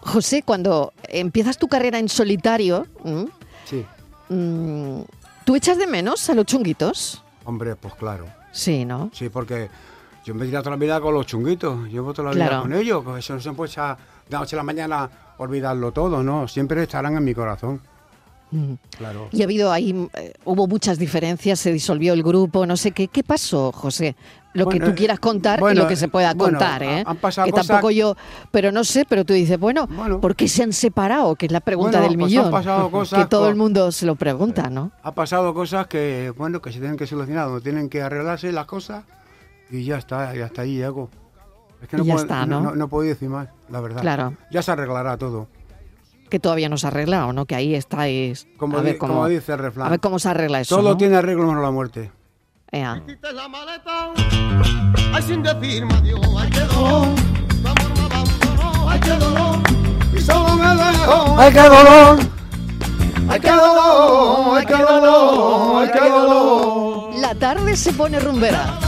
José, 0.00 0.42
cuando 0.42 0.92
empiezas 1.04 1.58
tu 1.58 1.68
carrera 1.68 1.98
en 1.98 2.08
solitario. 2.08 2.86
Sí, 3.66 3.84
Mm, 4.30 5.02
¿tú 5.44 5.56
echas 5.56 5.76
de 5.76 5.86
menos 5.88 6.28
a 6.30 6.34
los 6.34 6.46
chunguitos? 6.46 7.22
hombre, 7.44 7.74
pues 7.76 7.94
claro. 7.94 8.26
Sí, 8.52 8.84
¿no? 8.84 9.10
Sí, 9.12 9.28
porque 9.28 9.68
yo 10.30 10.34
me 10.36 10.44
he 10.44 10.46
tirado 10.46 10.62
toda 10.62 10.76
la 10.76 10.80
vida 10.80 11.00
con 11.00 11.12
los 11.12 11.26
chunguitos. 11.26 11.88
Llevo 11.88 12.14
toda 12.14 12.28
la 12.28 12.34
vida 12.36 12.46
Claro. 12.46 12.62
con 12.62 12.72
ellos. 12.72 13.02
Pues 13.04 13.24
eso 13.24 13.34
no 13.34 13.40
se 13.40 13.50
puede 13.52 13.70
echar 13.72 13.96
de 14.28 14.36
noche 14.38 14.54
a 14.54 14.58
la 14.58 14.62
mañana 14.62 15.10
olvidarlo 15.38 15.90
todo, 15.90 16.22
¿no? 16.22 16.46
Siempre 16.46 16.80
estarán 16.84 17.16
en 17.16 17.24
mi 17.24 17.34
corazón. 17.34 17.80
Mm. 18.52 18.74
Claro. 18.96 19.28
Y 19.32 19.40
ha 19.42 19.44
habido 19.44 19.72
ahí, 19.72 20.08
eh, 20.14 20.32
hubo 20.44 20.66
muchas 20.68 20.98
diferencias, 20.98 21.58
se 21.58 21.72
disolvió 21.72 22.12
el 22.12 22.22
grupo, 22.22 22.64
no 22.64 22.76
sé 22.76 22.92
qué. 22.92 23.08
¿Qué 23.08 23.24
pasó, 23.24 23.72
José? 23.72 24.14
Lo 24.52 24.64
Bueno, 24.66 24.84
que 24.84 24.90
tú 24.90 24.96
quieras 24.96 25.18
contar 25.20 25.58
bueno, 25.60 25.80
y 25.80 25.82
lo 25.82 25.88
que 25.88 25.94
se 25.96 26.06
pueda 26.08 26.34
bueno, 26.34 26.58
contar, 26.58 26.82
¿eh? 26.82 27.02
han 27.06 27.16
pasado 27.16 27.46
que 27.46 27.52
cosas- 27.52 27.66
tampoco 27.68 27.90
yo, 27.92 28.16
pero 28.52 28.70
no 28.72 28.82
sé, 28.84 29.04
pero 29.08 29.24
tú 29.24 29.32
dices, 29.32 29.58
bueno. 29.58 29.88
¿por 30.20 30.34
qué 30.36 30.46
se 30.48 30.62
han 30.64 30.72
separado? 30.72 31.34
Que 31.36 31.46
es 31.46 31.52
la 31.52 31.60
pregunta 31.60 32.00
del 32.00 32.14
pues 32.14 32.22
han 32.24 32.26
millón. 32.26 32.50
pasado 32.52 32.88
cosas 32.90 33.18
que 33.20 33.26
todo 33.28 33.42
con- 33.42 33.50
el 33.50 33.56
mundo 33.56 33.90
se 33.92 34.06
lo 34.06 34.14
pregunta, 34.16 34.68
¿no? 34.70 34.90
Ha 35.04 35.12
pasado 35.12 35.54
cosas 35.54 35.86
que, 35.88 36.32
bueno, 36.36 36.60
que 36.60 36.72
se 36.72 36.78
tienen 36.80 36.96
que 36.96 37.06
solucionar, 37.06 37.46
donde 37.46 37.60
tienen 37.62 37.88
que 37.88 38.02
arreglarse 38.02 38.50
las 38.52 38.66
cosas 38.66 39.04
y 39.70 39.84
ya 39.84 39.98
está, 39.98 40.34
y 40.36 40.40
hasta 40.40 40.62
ahí 40.62 40.76
llego. 40.76 41.08
Es 41.82 41.88
que 41.88 41.96
Y 41.96 42.04
ya 42.04 42.12
puedo- 42.14 42.24
está, 42.24 42.46
¿no? 42.46 42.60
No, 42.60 42.74
no 42.74 42.88
puedo 42.88 43.08
decir 43.08 43.28
más, 43.28 43.48
la 43.70 43.80
verdad. 43.80 44.00
Claro. 44.02 44.34
Ya 44.50 44.62
se 44.62 44.70
arreglará 44.72 45.16
todo. 45.16 45.48
Que 46.28 46.38
todavía 46.38 46.68
no 46.68 46.76
se 46.76 46.86
ha 46.86 46.90
arreglado, 46.90 47.32
¿no? 47.32 47.46
Que 47.46 47.54
ahí 47.56 47.74
estáis. 47.74 48.46
Como, 48.56 48.76
a 48.78 48.80
di- 48.80 48.86
ver 48.86 48.98
cómo, 48.98 49.14
como 49.14 49.28
dice 49.28 49.52
el 49.52 49.58
refrán. 49.58 49.86
a 49.86 49.90
ver 49.90 50.00
cómo 50.00 50.18
se 50.18 50.28
arregla 50.28 50.60
eso. 50.60 50.76
todo 50.76 50.90
¿no? 50.90 50.96
tiene 50.96 51.16
arreglo 51.16 51.46
menos 51.46 51.62
la 51.62 51.70
muerte. 51.70 52.12
Ea. 52.70 53.02
Quité 53.04 53.32
la 53.32 53.48
maleta, 53.48 54.12
ay 55.12 55.22
sin 55.24 55.42
decirme 55.42 55.92
adiós, 55.94 56.20
ay 56.38 56.50
qué 56.50 56.60
dolor, 56.60 57.08
tu 57.62 57.68
amor 57.68 57.98
me 57.98 58.04
abandonó, 58.04 58.88
ay 58.90 59.00
qué 59.00 59.10
dolor, 59.10 59.58
y 60.16 60.20
solo 60.20 60.54
me 60.54 60.68
dejó, 60.76 61.40
¡Ay, 61.40 61.52
qué 61.52 61.60
dolor! 61.62 62.18
ay 63.28 63.40
qué 63.40 63.50
dolor, 63.50 64.56
ay 64.58 64.66
qué 64.66 64.76
dolor, 64.76 65.82
ay 65.82 65.90
qué 65.92 66.08
dolor, 66.10 67.14
La 67.20 67.34
tarde 67.34 67.76
se 67.76 67.92
pone 67.92 68.20
rumbera. 68.20 68.78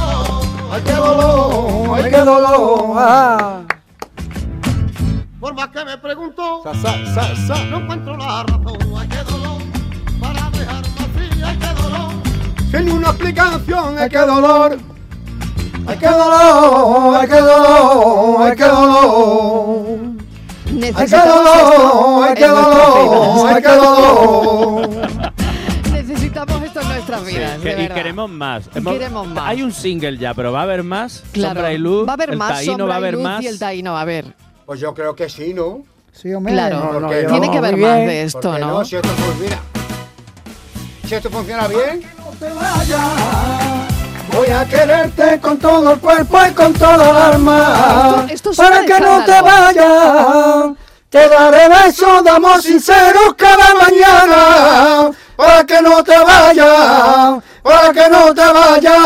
Ay 0.72 0.82
qué 0.84 0.92
dolor, 0.92 1.98
¡Ay, 1.98 2.10
qué 2.10 2.18
dolor! 2.18 2.92
Ah. 2.96 3.60
por 5.40 5.54
más 5.54 5.68
que 5.68 5.84
me 5.84 5.98
preguntó, 5.98 6.62
Sa, 6.64 6.74
sa, 6.74 6.92
sa, 7.14 7.36
sa. 7.46 7.64
no 7.64 7.78
encuentro 7.78 8.16
la 8.16 8.42
razón, 8.44 8.78
ay 8.98 9.08
qué 9.08 9.22
dolor, 9.30 9.62
para 10.20 10.50
dejarme 10.50 10.88
así, 10.98 11.42
ay 11.44 11.58
qué 11.58 11.82
dolor, 11.82 12.10
Sin 12.70 12.90
una 12.90 13.08
explicación, 13.10 13.98
¡Ay, 13.98 14.08
qué 14.08 14.18
dolor! 14.18 14.78
¡Ay, 15.86 15.98
qué 15.98 16.06
dolor! 16.08 17.16
¡Ay, 17.16 17.28
qué 17.28 17.40
dolor! 17.40 18.42
¡Ay, 18.42 18.56
qué 18.56 18.64
dolor! 18.64 19.98
¡Ay, 20.94 21.06
qué 21.06 21.16
dolor! 21.16 22.24
¡Ay, 22.24 22.34
qué 22.34 22.46
dolor! 22.48 23.48
¡Ay, 23.48 23.62
qué 23.62 23.68
dolor! 23.68 24.91
Necesitamos 26.46 26.62
esto 26.66 26.80
en 26.80 26.88
nuestras 26.88 27.24
vidas. 27.24 27.58
Que- 27.60 27.68
de 27.68 27.72
y 27.72 27.76
verdad. 27.82 27.94
queremos 27.96 28.30
más. 28.30 28.64
Y 28.74 28.82
queremos 28.84 29.26
más. 29.28 29.44
Hay 29.48 29.62
un 29.62 29.72
single 29.72 30.18
ya, 30.18 30.34
pero 30.34 30.52
va 30.52 30.60
a 30.60 30.62
haber 30.64 30.82
más. 30.82 31.22
Claro. 31.32 31.54
Sombra 31.54 31.72
y 31.72 31.78
luz. 31.78 32.06
Va 32.06 32.12
a 32.12 32.14
haber 32.14 32.30
el 32.30 32.36
más 32.38 32.52
taíno 32.54 32.72
sombra 32.72 32.86
va 32.86 32.94
a 32.94 32.98
y 32.98 33.02
haber 33.02 33.14
luz 33.14 33.22
más. 33.22 33.42
y 33.42 33.46
el 33.46 33.58
taíno 33.58 33.92
va 33.92 33.98
a 33.98 34.02
haber. 34.02 34.34
Pues 34.66 34.80
yo 34.80 34.94
creo 34.94 35.14
que 35.14 35.28
sí, 35.28 35.52
¿no? 35.54 35.82
Sí, 36.12 36.32
hombre. 36.34 36.52
Claro. 36.52 37.00
No, 37.00 37.12
yo- 37.12 37.28
Tiene 37.28 37.50
que 37.50 37.58
haber 37.58 37.72
muy 37.76 37.82
más 37.86 37.96
bien. 37.96 38.08
de 38.08 38.22
esto, 38.22 38.40
¿Por 38.40 38.54
qué 38.54 38.60
¿no? 38.60 38.84
Si 38.84 38.96
esto, 38.96 39.08
mira, 39.40 39.58
si 41.08 41.14
esto 41.14 41.30
funciona 41.30 41.68
bien, 41.68 42.02
Voy 44.34 44.48
a 44.48 44.64
quererte 44.64 45.38
con 45.40 45.58
todo 45.58 45.92
el 45.92 45.98
cuerpo 46.00 46.38
y 46.48 46.52
con 46.52 46.72
toda 46.72 47.10
el 47.10 47.34
alma. 47.34 48.24
Esto- 48.30 48.32
esto 48.34 48.54
suena 48.54 48.70
para 48.70 48.80
de 48.80 48.86
que 48.86 49.00
no 49.00 49.24
te 49.24 49.32
escándalo. 49.32 49.44
vayas. 49.74 50.76
Te 51.10 51.28
daré 51.28 51.68
besos 51.68 52.24
de 52.24 52.30
amor 52.30 52.62
sincero 52.62 53.20
cada 53.36 53.74
mañana. 53.74 55.10
Para 55.36 55.64
que 55.64 55.80
no 55.82 56.02
te 56.04 56.18
vayas. 56.18 57.42
Para 57.62 57.92
que 57.92 58.08
no 58.10 58.34
te 58.34 58.52
vayas. 58.52 58.98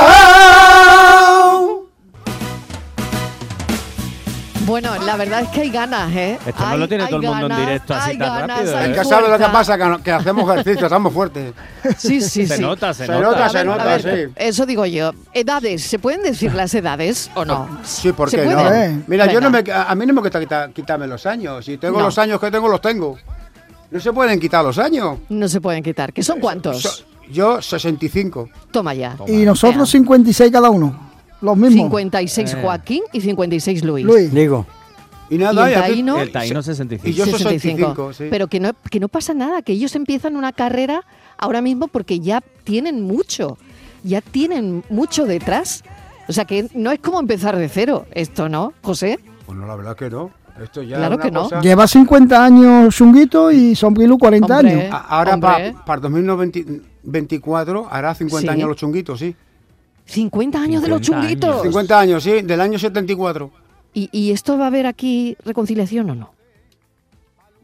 Bueno, 4.66 4.90
la 4.98 5.14
verdad 5.14 5.42
es 5.42 5.48
que 5.50 5.60
hay 5.60 5.70
ganas, 5.70 6.10
¿eh? 6.12 6.40
Esto 6.44 6.60
no 6.64 6.70
Hay- 6.70 6.78
lo 6.80 6.88
tiene 6.88 7.06
todo 7.06 7.20
el 7.20 7.26
mundo 7.28 7.42
en 7.42 7.48
ganas, 7.50 7.58
directo 7.66 7.94
así 7.94 8.18
tan 8.18 8.28
ganas, 8.28 8.48
rápido, 8.58 8.80
¿eh? 8.80 8.92
que 8.94 9.04
sabes 9.04 9.30
lo 9.30 9.38
que 9.38 9.44
pasa, 9.44 9.78
que, 9.78 10.02
que 10.02 10.10
hacemos 10.10 10.50
ejercicio, 10.50 10.86
estamos 10.86 11.12
fuertes. 11.12 11.52
Sí, 11.96 12.20
sí, 12.20 12.48
Se 12.48 12.56
sí. 12.56 12.62
nota, 12.62 12.92
se, 12.92 13.06
Se 13.06 13.12
nota. 13.12 13.48
se 13.48 13.62
nota, 13.64 13.84
ver, 13.84 14.02
sí. 14.02 14.32
Eso 14.34 14.66
digo 14.66 14.84
yo. 14.84 15.12
Edades, 15.32 15.84
¿se 15.84 16.00
pueden 16.00 16.24
decir 16.24 16.52
las 16.52 16.74
edades 16.74 17.30
o 17.36 17.44
no? 17.44 17.78
Sí, 17.84 18.10
¿por 18.12 18.28
¿Se 18.28 18.38
qué 18.38 18.46
no? 18.46 18.74
Eh, 18.74 19.02
Mira, 19.06 19.26
yo 19.26 19.40
no 19.40 19.50
me, 19.50 19.62
a 19.72 19.94
mí 19.94 20.04
no 20.04 20.12
me 20.14 20.20
gusta 20.20 20.40
quitar- 20.40 20.72
quitarme 20.72 21.06
los 21.06 21.24
años. 21.26 21.64
Si 21.64 21.78
tengo 21.78 22.00
No. 22.00 22.06
los 22.06 22.18
años 22.18 22.40
que 22.40 22.50
tengo, 22.50 22.66
los 22.66 22.80
tengo. 22.80 23.16
No 23.90 24.00
se 24.00 24.12
pueden 24.12 24.40
quitar 24.40 24.64
los 24.64 24.78
años. 24.78 25.18
No 25.28 25.48
se 25.48 25.60
pueden 25.60 25.82
quitar. 25.82 26.12
¿Que 26.12 26.22
son 26.22 26.40
cuántos? 26.40 26.82
So- 26.82 27.04
yo, 27.30 27.60
65. 27.60 28.48
Toma 28.70 28.94
ya. 28.94 29.16
Y 29.26 29.38
nosotros 29.44 29.78
Vea. 29.92 30.00
56 30.00 30.52
cada 30.52 30.70
uno. 30.70 30.96
Los 31.40 31.56
mismos. 31.56 31.84
56 31.86 32.54
Eh. 32.54 32.58
Joaquín 32.62 33.02
y 33.12 33.20
56 33.20 33.84
Luis. 33.84 34.04
Luis. 34.04 34.32
Digo, 34.32 34.64
Y 35.28 35.38
nada, 35.38 35.66
el 35.66 35.72
y 35.72 35.74
aquí- 35.74 35.90
taíno, 35.92 36.20
El 36.20 36.30
Taíno 36.32 36.62
65. 36.62 37.08
Y 37.08 37.12
yo 37.14 37.24
soy 37.24 37.34
65. 37.38 37.78
65, 37.78 38.12
sí. 38.12 38.24
Pero 38.30 38.46
que 38.46 38.60
no, 38.60 38.70
que 38.90 39.00
no 39.00 39.08
pasa 39.08 39.34
nada, 39.34 39.62
que 39.62 39.72
ellos 39.72 39.94
empiezan 39.96 40.36
una 40.36 40.52
carrera 40.52 41.04
ahora 41.36 41.60
mismo 41.62 41.88
porque 41.88 42.20
ya 42.20 42.42
tienen 42.64 43.02
mucho, 43.02 43.58
ya 44.04 44.20
tienen 44.20 44.84
mucho 44.88 45.26
detrás. 45.26 45.82
O 46.28 46.32
sea 46.32 46.44
que 46.44 46.68
no 46.74 46.90
es 46.92 47.00
como 47.00 47.18
empezar 47.20 47.56
de 47.56 47.68
cero 47.68 48.06
esto, 48.12 48.48
¿no, 48.48 48.72
José? 48.82 49.18
Bueno, 49.48 49.66
la 49.66 49.74
verdad 49.76 49.96
que 49.96 50.08
no. 50.10 50.30
Esto 50.62 50.82
ya 50.82 50.96
Claro 50.96 51.18
que 51.18 51.30
no. 51.30 51.42
cosa- 51.44 51.60
Lleva 51.60 51.86
50 51.86 52.44
años 52.44 52.94
Chunguito 52.94 53.50
y 53.50 53.74
Sombrilu 53.74 54.16
40 54.18 54.58
Hombre. 54.58 54.86
años. 54.86 55.00
Ahora 55.08 55.36
para 55.38 56.00
2024 56.00 57.88
hará 57.90 58.14
50 58.14 58.52
Sí. 58.52 58.58
años 58.58 58.68
los 58.68 58.76
chunguitos, 58.76 59.18
sí. 59.18 59.34
50 60.06 60.60
años 60.60 60.82
de 60.82 60.88
los 60.88 61.00
50 61.04 61.20
chunguitos. 61.28 61.50
años. 61.50 61.62
50 61.62 61.98
años, 62.00 62.22
sí, 62.22 62.42
del 62.42 62.60
año 62.60 62.78
74. 62.78 63.50
¿Y, 63.92 64.08
y 64.12 64.30
esto 64.32 64.56
va 64.58 64.64
a 64.64 64.66
haber 64.68 64.86
aquí 64.86 65.36
reconciliación 65.44 66.10
o 66.10 66.14
no? 66.14 66.30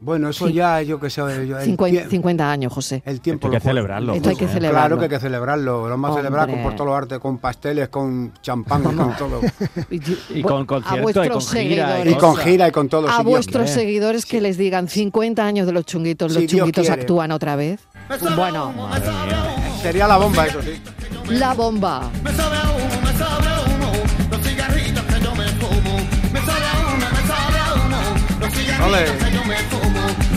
Bueno, 0.03 0.29
eso 0.29 0.47
Sí. 0.47 0.53
ya 0.53 0.81
yo 0.81 0.99
que 0.99 1.09
sé, 1.09 1.21
yo, 1.21 1.57
el, 1.57 1.63
50, 1.65 2.01
tie- 2.03 2.09
50 2.09 2.51
años, 2.51 2.73
José. 2.73 3.01
el 3.05 3.21
tiempo 3.21 3.47
Esto 3.47 3.55
hay 3.55 3.61
que 3.61 3.67
celebrarlo. 3.69 4.13
Esto 4.13 4.29
hay 4.29 4.35
que 4.35 4.45
José. 4.45 4.53
celebrarlo. 4.55 4.79
Claro 4.87 4.97
que 4.99 5.03
hay 5.05 5.09
que 5.09 5.19
celebrarlo, 5.19 5.83
lo 5.83 5.89
vamos 5.89 6.11
a 6.11 6.15
celebrar 6.15 6.49
con, 6.49 6.61
por 6.61 6.73
todos 6.75 6.87
los 6.87 6.97
artes, 6.97 7.19
con 7.19 7.37
pasteles, 7.37 7.87
con 7.87 8.33
champán, 8.41 8.83
con 8.83 9.15
todo. 9.17 9.39
Y 10.29 10.41
con 10.41 10.65
concierto, 10.65 10.97
y 10.99 11.01
vuestros 11.01 11.27
con 11.29 11.55
gira, 11.57 11.87
seguidores. 11.87 12.13
y 12.13 12.17
con 12.17 12.35
gira 12.35 12.67
y 12.67 12.71
con 12.71 12.89
todo. 12.89 13.07
a 13.09 13.17
si 13.17 13.23
vuestros 13.23 13.63
quiere. 13.65 13.81
seguidores 13.81 14.25
que 14.25 14.41
les 14.41 14.57
digan 14.57 14.87
50 14.89 15.45
años 15.45 15.65
de 15.67 15.71
los 15.71 15.85
chunguitos, 15.85 16.33
los 16.33 16.45
chunguitos 16.47 16.89
actúan 16.89 17.31
otra 17.31 17.55
vez. 17.55 17.79
Bueno, 18.35 18.73
Sería 19.81 20.07
la 20.07 20.17
bomba 20.17 20.47
eso, 20.47 20.61
sí. 20.61 20.81
la 21.29 21.53
bomba. 21.53 22.09
Me 22.23 22.31
sabe 22.33 22.57
a 22.57 22.63
humo, 22.71 23.01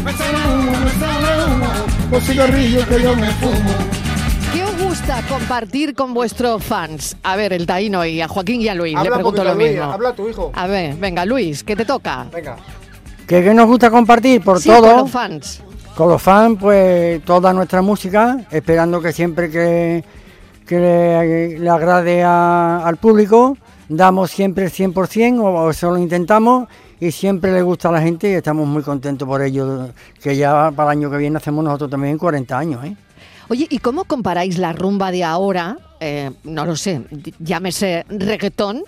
me 0.07 0.13
yo 0.13 1.59
me 1.59 2.17
los 2.17 2.23
cigarrillos 2.25 2.87
que 2.87 3.03
yo 3.03 3.17
me 3.17 3.27
fumo. 3.33 3.71
¿Qué 4.53 4.63
os 4.63 4.81
gusta 4.81 5.21
compartir 5.29 5.95
con 5.95 6.15
vuestros 6.15 6.63
fans? 6.63 7.17
A 7.25 7.37
ver, 7.37 7.53
el 7.53 7.67
Taíno 7.67 8.05
y 8.07 8.21
a 8.21 8.29
Joaquín 8.29 8.61
y 8.63 8.69
a 8.69 8.75
Luis, 8.75 8.93
le 8.95 8.99
Habla 9.01 9.11
un 9.11 9.17
pregunto 9.17 9.45
lo 9.45 9.55
Luis, 9.55 9.71
mismo. 9.73 9.85
habla 9.93 10.13
tu 10.15 10.29
hijo. 10.29 10.53
A 10.55 10.67
ver, 10.67 10.95
venga, 10.97 11.25
Luis, 11.25 11.65
¿qué 11.65 11.75
te 11.77 11.85
toca? 11.85 12.27
Venga. 12.33 12.57
que, 13.27 13.43
que 13.43 13.53
nos 13.53 13.67
gusta 13.67 13.91
compartir 13.91 14.41
por 14.43 14.61
Sí, 14.61 14.69
con 14.71 14.83
todo. 14.83 14.97
los 14.99 15.11
fans. 15.11 15.63
Con 15.97 16.09
los 16.09 16.23
fans, 16.23 16.59
pues 16.61 17.23
toda 17.25 17.53
nuestra 17.53 17.83
música, 17.83 18.39
esperando 18.51 19.01
que 19.03 19.13
siempre 19.13 19.51
que, 19.51 20.05
que 20.67 20.79
le, 20.79 21.59
le 21.59 21.71
agrade 21.71 22.23
a- 22.23 22.87
al 22.87 22.97
público, 22.99 23.57
damos 23.89 24.31
siempre 24.31 24.67
el 24.67 24.71
100% 24.71 25.41
o, 25.41 25.45
o 25.45 25.71
eso 25.71 25.91
lo 25.91 25.99
intentamos 25.99 26.69
y 27.01 27.11
siempre 27.11 27.53
le 27.53 27.63
gusta 27.63 27.89
a 27.89 27.93
la 27.93 28.01
gente 28.01 28.31
y 28.31 28.35
estamos 28.35 28.67
muy 28.67 28.83
contentos 28.83 29.27
por 29.27 29.43
ello, 29.43 29.91
que 30.23 30.37
ya 30.37 30.71
para 30.71 30.93
el 30.93 30.99
año 30.99 31.11
que 31.11 31.19
viene 31.19 31.37
hacemos 31.37 31.65
nosotros 31.65 31.91
también 31.91 32.19
40 32.19 32.59
años. 32.59 32.85
¿eh? 32.85 32.97
Oye, 33.49 33.67
¿y 33.69 33.79
cómo 33.79 34.05
comparáis 34.05 34.59
la 34.59 34.73
rumba 34.73 35.11
de 35.11 35.25
ahora, 35.25 35.79
eh, 36.01 36.31
no 36.45 36.65
lo 36.65 36.77
sé, 36.77 37.03
llámese 37.39 38.05
reggaetón, 38.09 38.85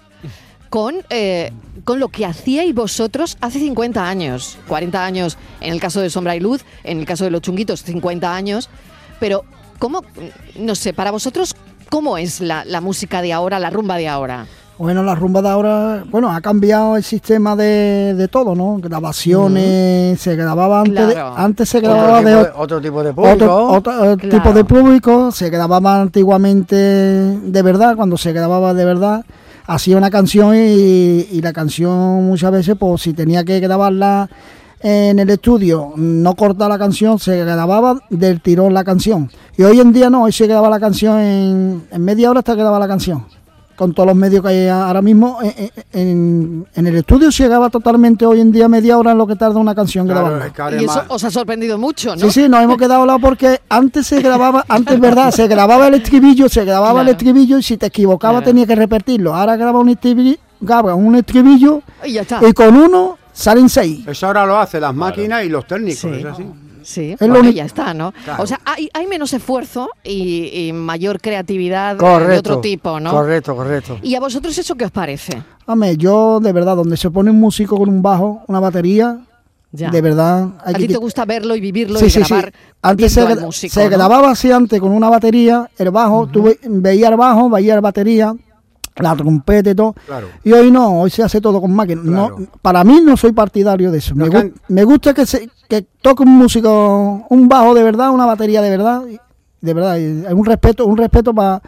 con, 0.70 0.96
eh, 1.10 1.52
con 1.84 2.00
lo 2.00 2.08
que 2.08 2.26
hacíais 2.26 2.74
vosotros 2.74 3.36
hace 3.40 3.58
50 3.58 4.08
años? 4.08 4.58
40 4.68 5.04
años 5.04 5.38
en 5.60 5.72
el 5.72 5.80
caso 5.80 6.00
de 6.00 6.10
Sombra 6.10 6.34
y 6.34 6.40
Luz, 6.40 6.64
en 6.84 6.98
el 6.98 7.06
caso 7.06 7.24
de 7.24 7.30
los 7.30 7.42
chunguitos 7.42 7.82
50 7.82 8.34
años, 8.34 8.70
pero 9.20 9.44
¿cómo, 9.78 10.02
no 10.58 10.74
sé, 10.74 10.92
para 10.92 11.10
vosotros, 11.10 11.54
cómo 11.90 12.18
es 12.18 12.40
la, 12.40 12.64
la 12.64 12.80
música 12.80 13.22
de 13.22 13.32
ahora, 13.32 13.58
la 13.58 13.70
rumba 13.70 13.96
de 13.96 14.08
ahora? 14.08 14.46
Bueno, 14.78 15.02
la 15.02 15.16
rumba 15.16 15.42
de 15.42 15.48
ahora, 15.48 16.04
bueno, 16.08 16.30
ha 16.32 16.40
cambiado 16.40 16.96
el 16.96 17.02
sistema 17.02 17.56
de, 17.56 18.14
de 18.16 18.28
todo, 18.28 18.54
¿no? 18.54 18.78
Grabaciones, 18.80 20.20
se 20.20 20.36
grababa 20.36 20.82
antes, 20.82 21.08
de- 21.08 21.18
antes 21.36 21.68
se 21.68 21.80
grababa 21.80 22.22
de, 22.22 22.30
de- 22.34 22.48
otro 22.56 22.80
tipo 22.80 23.02
de 23.02 23.12
público. 23.12 23.34
otro, 23.44 23.68
otro, 23.72 24.04
eh, 24.12 24.16
Claro. 24.16 24.36
tipo 24.36 24.52
de 24.52 24.64
público, 24.64 25.32
se 25.32 25.50
grababa 25.50 26.00
antiguamente 26.00 26.76
de 26.76 27.62
verdad, 27.62 27.96
cuando 27.96 28.16
se 28.16 28.32
grababa 28.32 28.72
de 28.72 28.84
verdad, 28.84 29.24
hacía 29.66 29.96
una 29.96 30.10
canción 30.10 30.54
y, 30.54 30.58
y 31.28 31.40
la 31.42 31.52
canción 31.52 32.24
muchas 32.26 32.52
veces, 32.52 32.76
pues 32.78 33.02
si 33.02 33.12
tenía 33.14 33.42
que 33.44 33.58
grabarla 33.58 34.28
en 34.80 35.18
el 35.18 35.28
estudio, 35.30 35.92
no 35.96 36.34
cortar 36.36 36.68
la 36.68 36.78
canción, 36.78 37.18
se 37.18 37.44
grababa 37.44 37.98
del 38.10 38.40
tirón 38.40 38.72
la 38.74 38.84
canción. 38.84 39.28
Y 39.56 39.64
hoy 39.64 39.80
en 39.80 39.92
día 39.92 40.08
no, 40.08 40.22
hoy 40.22 40.30
se 40.30 40.46
graba 40.46 40.70
la 40.70 40.78
canción 40.78 41.18
en, 41.18 41.82
en 41.90 42.04
media 42.04 42.30
hora 42.30 42.38
hasta 42.38 42.54
graba 42.54 42.78
la 42.78 42.86
canción. 42.86 43.24
Con 43.78 43.94
todos 43.94 44.08
los 44.08 44.16
medios 44.16 44.42
que 44.42 44.48
hay 44.48 44.66
ahora 44.66 45.00
mismo, 45.00 45.38
en, 45.40 45.70
en- 45.92 46.66
en 46.74 46.86
el 46.88 46.96
estudio 46.96 47.30
se 47.30 47.46
graba 47.46 47.70
totalmente 47.70 48.26
hoy 48.26 48.40
en 48.40 48.50
día 48.50 48.68
media 48.68 48.98
hora 48.98 49.12
en 49.12 49.18
lo 49.18 49.24
que 49.24 49.36
tarda 49.36 49.60
una 49.60 49.72
canción 49.72 50.04
Claro, 50.08 50.40
Y 50.72 50.76
es 50.76 50.82
eso 50.90 51.02
os 51.08 51.22
ha 51.22 51.30
sorprendido 51.30 51.78
mucho, 51.78 52.16
¿no? 52.16 52.22
Sí, 52.22 52.30
sí, 52.42 52.48
nos 52.48 52.60
hemos 52.60 52.76
quedado 52.76 53.06
lado 53.06 53.20
porque 53.20 53.60
antes 53.68 54.08
se 54.08 54.20
grababa, 54.20 54.64
antes 54.68 54.98
verdad, 54.98 55.30
se 55.30 55.46
grababa 55.46 55.86
el 55.86 55.94
estribillo, 55.94 56.48
se 56.48 56.64
grababa 56.64 57.02
el 57.02 57.08
estribillo 57.10 57.56
y 57.58 57.62
si 57.62 57.76
te 57.76 57.86
equivocabas 57.86 58.40
Claro. 58.42 58.50
tenía 58.50 58.66
que 58.66 58.74
repetirlo. 58.74 59.32
Ahora 59.32 59.54
graba 59.56 59.78
un 59.78 59.90
estribillo, 59.90 60.36
graba 60.60 60.96
un 60.96 61.14
estribillo 61.14 61.82
Y 62.04 62.14
ya 62.14 62.22
está. 62.22 62.40
y 62.48 62.52
con 62.52 62.76
uno 62.76 63.16
salen 63.32 63.68
seis. 63.68 64.04
Eso 64.08 64.26
ahora 64.26 64.44
lo 64.44 64.58
hacen 64.58 64.80
las 64.80 64.92
máquinas 64.94 65.44
y 65.44 65.48
los 65.50 65.64
técnicos, 65.68 66.00
Sí. 66.00 66.08
es 66.18 66.24
así. 66.24 66.44
Sí, 66.88 67.14
bueno, 67.20 67.40
único- 67.40 67.54
ya 67.54 67.64
está, 67.66 67.92
¿no? 67.92 68.12
Claro. 68.24 68.42
O 68.42 68.46
sea, 68.46 68.60
hay, 68.64 68.88
hay 68.94 69.06
menos 69.06 69.34
esfuerzo 69.34 69.90
y, 70.02 70.68
y 70.68 70.72
mayor 70.72 71.20
creatividad 71.20 71.96
de 71.96 72.38
otro 72.38 72.60
tipo, 72.60 72.98
¿no? 72.98 73.10
Correcto, 73.10 73.54
correcto. 73.54 73.98
¿Y 74.02 74.14
a 74.14 74.20
vosotros 74.20 74.56
eso 74.56 74.74
qué 74.74 74.86
os 74.86 74.90
parece? 74.90 75.42
Hombre, 75.66 75.98
yo 75.98 76.40
de 76.40 76.50
verdad, 76.50 76.76
donde 76.76 76.96
se 76.96 77.10
pone 77.10 77.30
un 77.30 77.38
músico 77.38 77.76
con 77.76 77.90
un 77.90 78.00
bajo, 78.00 78.40
una 78.46 78.58
batería, 78.60 79.18
Ya. 79.70 79.90
de 79.90 80.00
verdad 80.00 80.48
hay 80.64 80.74
a 80.76 80.78
ti 80.78 80.88
te 80.88 80.96
gusta 80.96 81.26
verlo 81.26 81.54
y 81.54 81.60
vivirlo 81.60 81.98
Sí, 81.98 82.06
y 82.06 82.10
sí, 82.10 82.24
sí. 82.24 82.28
grabar 82.32 82.52
Antes 82.80 83.12
se, 83.12 83.20
al 83.20 83.38
músico, 83.40 83.74
se 83.74 83.84
¿no? 83.84 83.90
grababa 83.90 84.30
así 84.30 84.50
antes 84.50 84.80
con 84.80 84.92
una 84.92 85.10
batería, 85.10 85.68
el 85.76 85.90
bajo, 85.90 86.26
tú 86.28 86.44
ve- 86.44 86.58
veías 86.64 87.10
el 87.10 87.18
bajo, 87.18 87.50
veías 87.50 87.74
la 87.74 87.82
batería, 87.82 88.32
la 88.98 89.16
trompeta 89.16 89.70
y 89.70 89.74
todo. 89.74 89.94
Claro. 90.06 90.28
Y 90.44 90.52
hoy 90.52 90.70
no, 90.70 91.00
hoy 91.00 91.10
se 91.10 91.22
hace 91.22 91.40
todo 91.40 91.60
con 91.60 91.72
máquina. 91.74 92.00
No, 92.04 92.30
para 92.62 92.84
mí 92.84 93.00
no 93.02 93.16
soy 93.16 93.32
partidario 93.32 93.90
de 93.90 93.98
eso. 93.98 94.14
No 94.14 94.24
Me, 94.26 94.30
can- 94.30 94.48
gu- 94.52 94.60
me 94.68 94.84
gusta 94.84 95.14
que 95.14 95.24
se 95.26 95.48
que 95.68 95.82
toque 96.02 96.22
un 96.22 96.30
músico, 96.36 97.26
un 97.28 97.48
bajo 97.48 97.74
de 97.74 97.82
verdad, 97.82 98.10
una 98.10 98.26
batería 98.26 98.62
de 98.62 98.70
verdad. 98.70 99.02
De 99.60 99.74
verdad, 99.74 99.92
hay 99.92 100.04
un 100.32 100.44
respeto, 100.44 100.86
un 100.86 100.96
respeto 100.96 101.34
para 101.34 101.60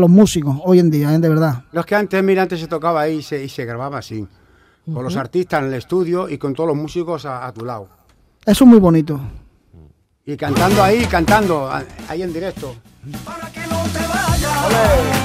los 0.00 0.10
músicos 0.10 0.56
hoy 0.64 0.78
en 0.80 0.90
día, 0.90 1.14
¿eh? 1.14 1.18
de 1.18 1.28
verdad. 1.30 1.62
Los 1.72 1.86
que 1.86 1.94
antes, 1.94 2.22
mira, 2.22 2.42
antes 2.42 2.60
se 2.60 2.66
tocaba 2.66 3.00
ahí 3.00 3.16
y 3.16 3.22
se, 3.22 3.42
y 3.42 3.48
se 3.48 3.64
grababa 3.64 3.98
así. 3.98 4.26
Con 4.92 5.02
los 5.04 5.16
artistas 5.16 5.60
en 5.62 5.68
el 5.68 5.74
estudio 5.74 6.28
y 6.28 6.38
con 6.38 6.54
todos 6.54 6.68
los 6.68 6.76
músicos 6.76 7.24
a, 7.26 7.46
a 7.46 7.52
tu 7.52 7.64
lado. 7.64 7.88
Eso 8.46 8.64
es 8.64 8.70
muy 8.70 8.78
bonito. 8.78 9.20
Y 10.24 10.36
cantando 10.36 10.82
ahí, 10.82 11.04
cantando, 11.06 11.70
ahí 12.08 12.22
en 12.22 12.32
directo. 12.32 12.74
Para 13.24 13.50
que 13.50 13.60
no 13.60 13.82
te 13.92 13.98
vayas, 14.06 15.17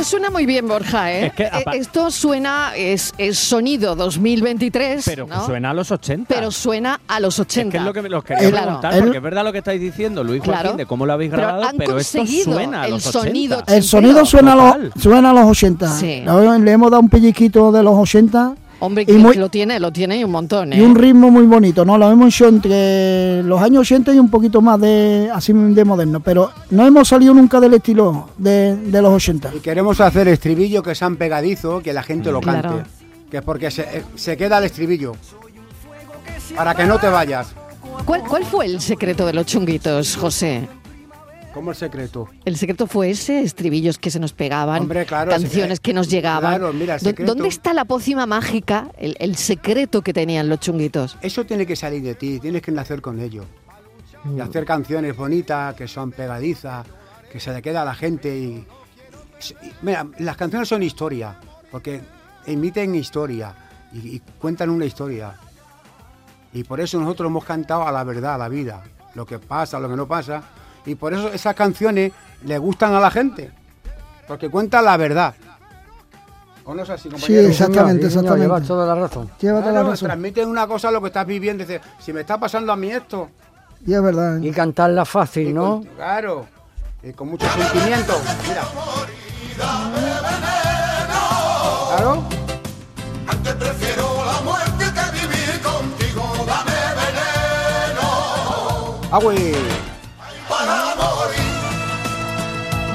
esto 0.00 0.10
suena 0.10 0.30
muy 0.30 0.46
bien, 0.46 0.66
Borja, 0.68 1.12
¿eh? 1.12 1.26
Es 1.26 1.32
que, 1.34 1.42
Eh, 1.44 1.64
esto 1.74 2.10
suena, 2.10 2.72
es, 2.76 3.12
es 3.18 3.38
sonido 3.38 3.94
2023, 3.96 5.04
Pero 5.04 5.26
suena 5.44 5.70
a 5.70 5.74
los 5.74 5.90
80. 5.90 6.34
Pero 6.34 6.50
suena 6.50 7.00
a 7.08 7.20
los 7.20 7.34
Es 7.34 7.40
80. 7.40 7.70
que 7.72 7.76
es 7.78 7.82
lo 7.84 7.92
que 7.92 8.02
me 8.02 8.08
los 8.08 8.24
quería 8.24 8.48
El- 8.48 8.54
preguntar, 8.54 8.94
el- 8.94 9.00
porque 9.04 9.16
es 9.16 9.22
verdad 9.22 9.44
lo 9.44 9.52
que 9.52 9.58
estáis 9.58 9.80
diciendo, 9.80 10.24
Luis 10.24 10.42
Claro. 10.42 10.60
Joaquín, 10.60 10.76
de 10.78 10.86
cómo 10.86 11.06
lo 11.06 11.12
habéis 11.12 11.30
Pero 11.30 11.42
grabado, 11.42 11.64
han 11.68 11.76
pero, 11.76 11.98
esto 11.98 12.18
conseguido 12.18 12.52
suena 12.54 12.82
a 12.82 12.84
el 12.86 12.90
los 12.92 13.02
sonido 13.02 13.56
80. 13.58 13.74
El 13.76 13.82
sonido 13.82 14.24
suena 14.26 14.52
a, 14.52 14.56
los, 14.78 14.92
suena 15.02 15.30
a 15.30 15.32
los 15.32 15.44
80. 15.44 15.96
Sí. 15.98 16.22
Le, 16.24 16.58
le 16.60 16.72
hemos 16.72 16.90
dado 16.90 17.00
un 17.02 17.08
pellizquito 17.08 17.72
de 17.72 17.82
los 17.82 17.94
80 17.96 18.54
Hombre, 18.80 19.02
y 19.02 19.06
que 19.06 19.12
muy- 19.14 19.34
lo 19.36 19.48
tiene, 19.48 19.80
lo 19.80 19.90
tiene 19.92 20.18
y 20.18 20.24
un 20.24 20.30
montón, 20.30 20.72
¿eh? 20.72 20.76
y 20.78 20.80
un 20.82 20.94
ritmo 20.94 21.30
muy 21.32 21.44
bonito, 21.46 21.84
¿no? 21.84 21.98
Lo 21.98 22.10
hemos 22.12 22.32
hecho 22.32 22.46
entre 22.46 23.42
los 23.42 23.60
años 23.60 23.80
80 23.80 24.14
y 24.14 24.18
un 24.20 24.30
poquito 24.30 24.60
más 24.60 24.80
de 24.80 25.28
así 25.34 25.52
de 25.52 25.84
moderno, 25.84 26.20
pero 26.20 26.52
no 26.70 26.86
hemos 26.86 27.08
salido 27.08 27.34
nunca 27.34 27.58
del 27.58 27.74
estilo 27.74 28.28
de, 28.38 28.76
de 28.76 29.02
los 29.02 29.12
80. 29.12 29.50
Y 29.56 29.60
queremos 29.60 30.00
hacer 30.00 30.28
estribillo 30.28 30.82
que 30.82 30.94
sean 30.94 31.16
pegadizo, 31.16 31.80
que 31.80 31.92
la 31.92 32.02
gente 32.04 32.30
lo 32.30 32.40
cante. 32.40 32.60
Claro. 32.68 32.82
Que 33.30 33.38
es 33.38 33.42
porque 33.42 33.70
se, 33.70 33.82
eh, 33.82 34.04
se 34.14 34.36
queda 34.36 34.58
el 34.58 34.64
estribillo. 34.64 35.12
Para 36.56 36.74
que 36.74 36.84
no 36.86 36.98
te 36.98 37.08
vayas. 37.08 37.48
¿Cuál, 38.04 38.22
¿Cuál 38.22 38.44
fue 38.44 38.66
el 38.66 38.80
secreto 38.80 39.26
de 39.26 39.32
los 39.32 39.44
chunguitos, 39.46 40.16
José? 40.16 40.68
Como 41.54 41.70
el 41.70 41.76
secreto. 41.76 42.28
El 42.44 42.56
secreto 42.56 42.86
fue 42.86 43.10
ese, 43.10 43.40
estribillos 43.42 43.98
que 43.98 44.10
se 44.10 44.20
nos 44.20 44.32
pegaban, 44.32 44.82
Hombre, 44.82 45.06
claro, 45.06 45.30
canciones 45.30 45.80
que 45.80 45.92
nos 45.92 46.08
llegaban. 46.08 46.56
claro, 46.58 46.72
mira, 46.72 46.94
el 46.96 47.00
¿Dó- 47.00 47.04
secreto- 47.10 47.34
¿Dónde 47.34 47.48
está 47.48 47.72
la 47.72 47.84
pócima 47.84 48.26
mágica, 48.26 48.90
el, 48.98 49.16
el 49.18 49.34
secreto 49.36 50.02
que 50.02 50.12
tenían 50.12 50.48
los 50.48 50.60
chunguitos? 50.60 51.16
Eso 51.22 51.44
tiene 51.46 51.66
que 51.66 51.74
salir 51.74 52.02
de 52.02 52.14
ti, 52.14 52.38
tienes 52.38 52.62
que 52.62 52.70
nacer 52.70 53.00
con 53.00 53.18
ello. 53.20 53.44
Y 54.36 54.40
hacer 54.40 54.64
canciones 54.64 55.16
bonitas, 55.16 55.74
que 55.74 55.88
son 55.88 56.10
pegadizas, 56.12 56.86
que 57.32 57.40
se 57.40 57.52
le 57.52 57.62
queda 57.62 57.82
a 57.82 57.84
la 57.84 57.94
gente 57.94 58.36
y... 58.38 58.42
y- 59.62 59.72
Mira, 59.82 60.06
las 60.18 60.36
canciones 60.36 60.68
son 60.68 60.82
historia, 60.82 61.38
porque 61.70 62.00
emiten 62.46 62.94
historia 62.94 63.54
y, 63.92 64.16
y 64.16 64.22
cuentan 64.38 64.70
una 64.70 64.84
historia. 64.84 65.34
Y 66.52 66.64
por 66.64 66.80
eso 66.80 66.98
nosotros 67.00 67.28
hemos 67.30 67.44
cantado 67.44 67.86
a 67.86 67.92
la 67.92 68.04
verdad, 68.04 68.34
a 68.34 68.38
la 68.38 68.48
vida. 68.48 68.82
lo 69.14 69.24
que 69.26 69.38
pasa, 69.38 69.78
lo 69.80 69.88
que 69.88 69.96
no 69.96 70.06
pasa. 70.06 70.42
Y 70.88 70.94
por 70.94 71.12
eso 71.12 71.28
esas 71.32 71.54
canciones 71.54 72.12
le 72.44 72.56
gustan 72.58 72.94
a 72.94 73.00
la 73.00 73.10
gente, 73.10 73.50
porque 74.26 74.48
cuentan 74.48 74.84
la 74.86 74.96
verdad. 74.96 75.34
¿O 76.64 76.74
no 76.74 76.82
es 76.82 76.90
así, 76.90 77.04
Sí, 77.04 77.10
compañero? 77.10 77.48
exactamente, 77.48 78.02
Sí, 78.06 78.10
señor, 78.10 78.24
exactamente. 78.24 78.42
llevas 78.46 78.66
toda 78.66 78.86
la 78.86 78.94
razón. 78.94 79.30
Lleva 79.40 79.60
toda 79.60 79.72
la 79.72 79.82
razón. 79.82 80.06
transmiten 80.08 80.48
una 80.48 80.66
cosa 80.66 80.90
lo 80.90 81.00
que 81.00 81.06
estás 81.08 81.26
viviendo. 81.26 81.64
Dice, 81.64 81.80
si 81.98 82.12
me 82.12 82.20
está 82.22 82.38
pasando 82.38 82.72
a 82.72 82.76
mí 82.76 82.90
esto, 82.90 83.28
Y 83.86 83.94
es 83.94 84.02
verdad. 84.02 84.38
Y 84.40 84.50
cantarla 84.50 85.04
fácil, 85.04 85.48
y 85.48 85.52
¿no? 85.52 85.78
con- 85.78 85.84
claro, 85.94 86.46
y 87.02 87.12
con 87.12 87.28
mucho 87.28 87.46
sentimiento. 87.50 88.20
Mira. 88.48 88.62
Claro. 91.88 92.22
Antes 93.28 93.54
prefiero 93.54 94.24
la 94.24 94.40
muerte 94.42 94.84
que 94.84 95.20
vivir 95.20 95.60
contigo. 95.62 96.22
Dame 96.46 96.72
veneno 99.10 99.87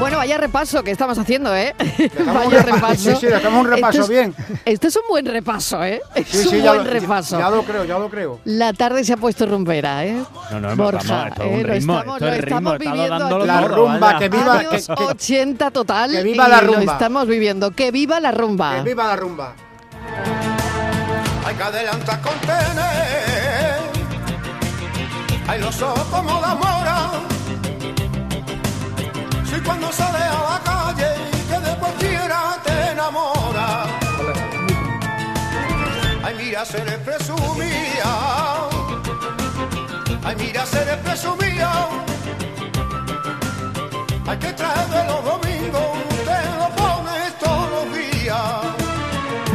Bueno, 0.04 0.18
vaya 0.18 0.38
repaso 0.38 0.84
que 0.84 0.92
estamos 0.92 1.18
haciendo, 1.18 1.56
¿eh? 1.56 1.74
un 2.20 2.34
vaya 2.34 2.62
repaso, 2.62 2.76
repaso. 2.76 2.96
sí, 3.12 3.16
sí, 3.22 3.26
le 3.28 3.40
damos 3.40 3.62
un 3.66 3.72
repaso 3.72 4.02
es- 4.02 4.10
bien. 4.10 4.36
Esto 4.66 4.88
es 4.90 4.96
un 4.98 5.04
buen 5.08 5.26
repaso, 5.26 5.82
¿eh? 5.82 6.02
Es 6.14 6.28
Sí, 6.28 6.38
un 6.40 6.44
sí, 6.50 6.62
ya 6.62 6.74
buen 6.74 6.84
lo- 6.86 6.92
repaso. 6.92 7.40
Ya 7.40 7.50
lo 7.50 7.64
creo, 7.64 7.86
ya 7.86 7.98
lo 8.00 8.10
creo. 8.10 8.40
La 8.44 8.74
tarde 8.74 9.06
se 9.06 9.14
ha 9.14 9.18
puesto 9.18 9.46
rumbera, 9.46 10.04
¿eh? 10.06 10.22
No, 10.52 10.60
no, 10.60 10.72
hemos- 10.72 10.92
Borja, 10.92 11.14
vamos, 11.16 11.28
esto 11.30 11.44
es 11.44 11.48
un 11.50 11.54
¿eh? 11.60 11.64
Lo 11.64 11.74
ritmo, 11.74 11.94
estamos, 12.00 12.16
esto 12.16 12.26
lo 12.26 12.34
estamos 12.34 12.80
viviendo. 12.80 13.46
La 13.46 13.62
rumba, 13.62 13.98
vaya. 14.00 14.20
que 14.20 14.30
viva, 14.30 14.60
que, 14.60 14.68
Años 14.68 14.88
que- 14.88 15.04
80 15.06 15.72
total 15.72 16.12
que 16.12 16.24
viva 16.24 16.48
y 16.48 16.50
la 16.50 16.62
lo 16.62 16.74
rumba. 16.74 16.94
estamos 16.94 17.28
viviendo. 17.28 17.72
Que 17.72 17.92
viva 17.92 18.20
la 18.20 18.32
rumba. 18.32 18.76
que 18.76 18.82
viva 18.82 19.08
la 19.08 19.16
rumba. 19.16 19.54
Hay 21.46 21.56
que 21.56 21.64
adelantar 21.64 22.20
con 22.22 22.34
tener. 22.42 23.84
Hay 25.48 25.60
los 25.62 25.82
ojos 25.82 26.04
como 26.12 26.42
la 26.42 26.56
cuando 29.66 29.92
sale 29.92 30.18
a 30.18 30.42
la 30.52 30.62
calle 30.64 31.10
que 31.50 31.60
de 31.60 31.78
cualquiera 31.78 32.60
te 32.64 32.92
enamora. 32.92 33.86
Ay, 36.24 36.36
mira, 36.38 36.66
ser 36.66 37.04
presumida. 37.04 38.14
Ay, 40.24 40.36
mira, 40.38 40.66
ser 40.66 41.02
presumida. 41.02 41.90
Hay 44.28 44.38
que 44.38 44.54
traer 44.54 44.83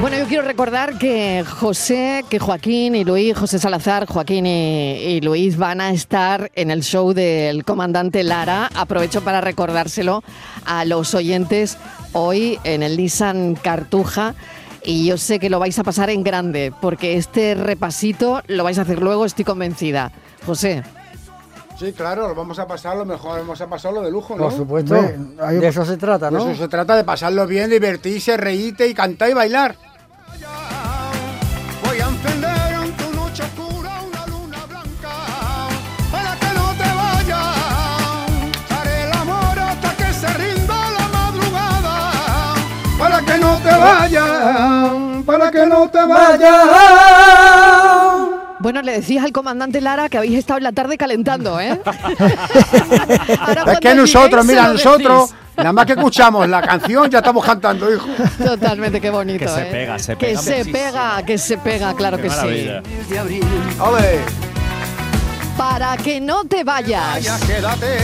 Bueno, 0.08 0.24
yo 0.24 0.28
quiero 0.30 0.44
recordar 0.44 0.96
que 0.96 1.44
José, 1.46 2.24
que 2.30 2.38
Joaquín 2.38 2.94
y 2.94 3.04
Luis, 3.04 3.36
José 3.36 3.58
Salazar, 3.58 4.06
Joaquín 4.06 4.46
y, 4.46 4.94
y 4.94 5.20
Luis 5.20 5.58
van 5.58 5.82
a 5.82 5.90
estar 5.90 6.50
en 6.54 6.70
el 6.70 6.82
show 6.82 7.12
del 7.12 7.62
comandante 7.62 8.22
Lara. 8.22 8.70
Aprovecho 8.74 9.22
para 9.22 9.42
recordárselo 9.42 10.24
a 10.64 10.86
los 10.86 11.14
oyentes 11.14 11.76
hoy 12.14 12.58
en 12.64 12.82
el 12.82 12.96
Nissan 12.96 13.54
Cartuja. 13.56 14.34
Y 14.82 15.04
yo 15.04 15.18
sé 15.18 15.38
que 15.38 15.50
lo 15.50 15.58
vais 15.58 15.78
a 15.78 15.84
pasar 15.84 16.08
en 16.08 16.22
grande, 16.22 16.72
porque 16.80 17.18
este 17.18 17.54
repasito 17.54 18.40
lo 18.46 18.64
vais 18.64 18.78
a 18.78 18.82
hacer 18.82 19.02
luego, 19.02 19.26
estoy 19.26 19.44
convencida. 19.44 20.10
José, 20.46 20.84
Sí, 21.78 21.92
claro, 21.92 22.26
lo 22.26 22.34
vamos 22.34 22.58
a 22.58 22.66
pasar 22.66 22.96
lo 22.96 23.04
mejor, 23.04 23.38
vamos 23.38 23.60
a 23.60 23.68
pasarlo 23.68 24.02
de 24.02 24.10
lujo, 24.10 24.34
¿no? 24.34 24.44
Por 24.44 24.52
supuesto. 24.52 24.94
De 24.94 25.68
eso 25.68 25.84
se 25.84 25.96
trata, 25.96 26.28
De 26.28 26.36
¿no? 26.36 26.50
Eso 26.50 26.62
se 26.62 26.68
trata 26.68 26.96
de 26.96 27.04
pasarlo 27.04 27.46
bien, 27.46 27.70
divertirse, 27.70 28.36
reírte 28.36 28.88
y 28.88 28.94
cantar 28.94 29.30
y 29.30 29.34
bailar. 29.34 29.76
Vayas, 43.78 45.24
para 45.26 45.50
que 45.50 45.66
no 45.66 45.88
te 45.88 46.04
vayas. 46.04 46.66
bueno, 48.60 48.82
le 48.82 48.92
decías 48.92 49.24
al 49.24 49.32
comandante 49.32 49.80
Lara 49.80 50.08
que 50.08 50.18
habéis 50.18 50.38
estado 50.38 50.58
en 50.58 50.64
la 50.64 50.72
tarde 50.72 50.96
calentando, 50.98 51.60
¿eh? 51.60 51.80
Es 53.72 53.80
que 53.80 53.94
nosotros, 53.94 54.44
se 54.46 54.52
mira, 54.52 54.68
nosotros, 54.68 55.30
decís. 55.30 55.36
nada 55.56 55.72
más 55.72 55.86
que 55.86 55.92
escuchamos 55.92 56.48
la 56.48 56.60
canción, 56.62 57.10
ya 57.10 57.18
estamos 57.18 57.44
cantando, 57.44 57.92
hijo. 57.92 58.06
Totalmente, 58.44 59.00
qué 59.00 59.10
bonito. 59.10 59.38
Que 59.38 59.48
se 59.48 59.62
¿eh? 59.62 59.68
pega, 59.70 59.98
se 59.98 60.16
Que 60.16 60.26
pega 60.26 60.40
se 60.40 60.50
muchísimo. 60.58 60.72
pega, 60.78 61.22
que 61.24 61.38
se 61.38 61.58
pega, 61.58 61.94
claro 61.94 62.16
Qué 62.16 62.22
que 62.24 62.30
sí. 62.30 62.36
maravilla. 62.36 62.82
abril. 63.20 63.44
Ole, 63.80 64.18
Para 65.56 65.96
que 65.96 66.20
no 66.20 66.44
te 66.44 66.64
Vaya, 66.64 67.00
vayas. 67.12 67.40
quédate. 67.44 67.98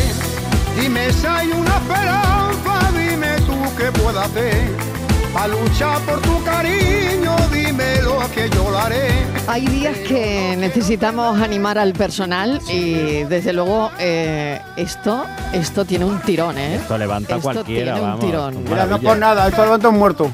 Dime 0.81 1.13
si 1.13 1.27
hay 1.27 1.51
una 1.53 1.77
esperanza, 1.77 2.91
dime 2.93 3.29
tú 3.47 3.55
qué 3.79 3.93
puedo 3.93 4.21
hacer. 4.21 4.94
Para 5.35 5.49
luchar 5.49 6.01
por 6.03 6.21
tu 6.23 6.43
cariño, 6.45 7.35
dime 7.53 8.01
lo 8.03 8.21
que 8.33 8.49
yo 8.51 8.71
lo 8.71 8.79
haré. 8.79 9.09
Hay 9.49 9.67
días 9.67 9.99
que 9.99 10.55
necesitamos 10.57 11.41
animar 11.41 11.77
al 11.77 11.93
personal 11.93 12.61
y 12.71 13.25
desde 13.25 13.53
luego 13.53 13.91
eh, 13.99 14.61
esto, 14.77 15.27
esto 15.53 15.85
tiene 15.85 16.05
un 16.05 16.21
tirón, 16.21 16.57
¿eh? 16.57 16.77
Esto 16.77 16.97
levanta 16.97 17.35
a 17.35 17.39
Esto 17.39 17.51
cualquiera, 17.53 17.95
tiene 17.95 18.13
un 18.13 18.21
tirón. 18.21 18.63
Mira, 18.63 18.87
no 18.87 19.01
por 19.01 19.19
nada, 19.19 19.49
esto 19.49 19.65
levanta 19.65 19.89
un 19.89 19.99
muerto. 19.99 20.31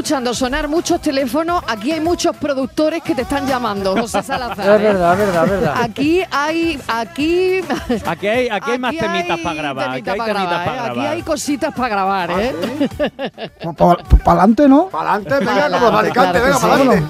escuchando 0.07 0.33
sonar 0.33 0.69
muchos 0.69 1.01
teléfonos. 1.01 1.61
Aquí 1.67 1.91
hay 1.91 1.99
muchos 1.99 2.33
productores 2.37 3.03
que 3.03 3.13
te 3.13 3.23
están 3.23 3.45
llamando, 3.45 3.91
José 3.91 4.23
Salazar. 4.23 4.75
Es 4.75 4.79
¿eh? 4.79 4.83
verdad, 4.83 5.11
es 5.11 5.19
verdad, 5.19 5.43
es 5.43 5.51
verdad. 5.51 5.73
Aquí 5.81 6.21
hay, 6.31 6.81
aquí, 6.87 7.59
Aquí 8.05 8.27
hay, 8.27 8.47
aquí 8.47 8.71
hay 8.71 8.79
más 8.79 8.91
aquí 8.91 8.99
temitas 8.99 9.37
hay 9.37 9.43
para 9.43 9.55
grabar. 9.55 9.89
Aquí 9.89 10.09
hay 10.09 10.17
para 10.17 10.33
grabar, 10.33 10.65
para 10.65 10.77
¿eh? 10.77 10.79
Aquí 10.79 10.93
grabar. 10.93 11.13
hay 11.13 11.21
cositas 11.23 11.73
para 11.75 11.89
grabar, 11.89 12.31
¿eh? 12.39 12.55
Para 13.77 14.01
adelante, 14.25 14.69
¿no? 14.69 14.87
Para 14.87 15.15
adelante, 15.15 15.45
venga, 15.45 15.79
como 15.79 15.97
Alicante, 15.97 16.39
venga, 16.39 16.59
para 16.59 16.73
adelante. 16.75 17.07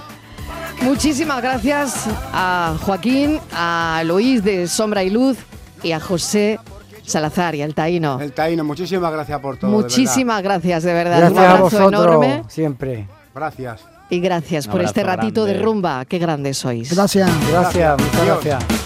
Muchísimas 0.82 1.40
gracias 1.40 2.08
a 2.34 2.74
Joaquín, 2.82 3.40
a 3.54 4.02
Luis 4.06 4.44
de 4.44 4.68
Sombra 4.68 5.04
y 5.04 5.12
Luz 5.12 5.38
y 5.84 5.92
a 5.92 6.00
José 6.00 6.60
Salazar 7.08 7.56
y 7.56 7.62
al 7.62 7.74
Taíno. 7.74 8.20
El 8.22 8.34
Taíno, 8.34 8.64
muchísimas 8.64 9.12
gracias 9.12 9.40
por 9.40 9.58
todo. 9.58 9.72
de 9.72 9.78
Muchísimas 9.78 10.44
gracias, 10.44 10.84
de 10.84 10.94
verdad. 10.94 11.18
Gracias 11.20 11.32
Un 11.32 11.46
a 11.46 11.50
abrazo 11.52 11.64
vosotros, 11.64 11.94
enorme 12.06 12.44
siempre. 12.50 13.08
Gracias. 13.34 13.82
y 14.10 14.20
gracias 14.20 14.66
Un 14.66 14.72
por 14.74 14.82
este 14.82 15.04
ratito 15.04 15.46
de 15.46 15.60
rumba. 15.60 16.06
Qué 16.06 16.20
grandes 16.20 16.58
sois. 16.58 16.94
Gracias. 16.94 17.30
Gracias, 17.50 17.98
muchas 18.00 18.20
Adiós. 18.22 18.44
gracias. 18.44 18.77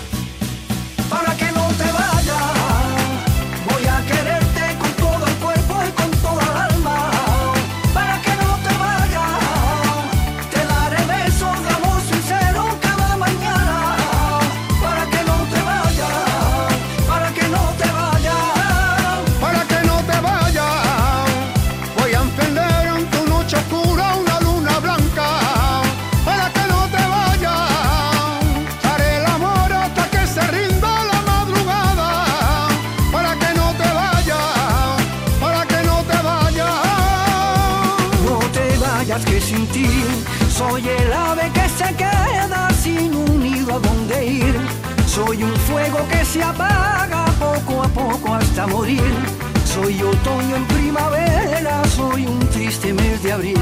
Triste 52.72 52.94
mes 52.94 53.22
de 53.22 53.32
abril. 53.34 53.60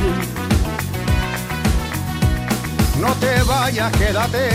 No 2.99 3.11
te 3.15 3.41
vayas, 3.43 3.91
quédate. 3.93 4.49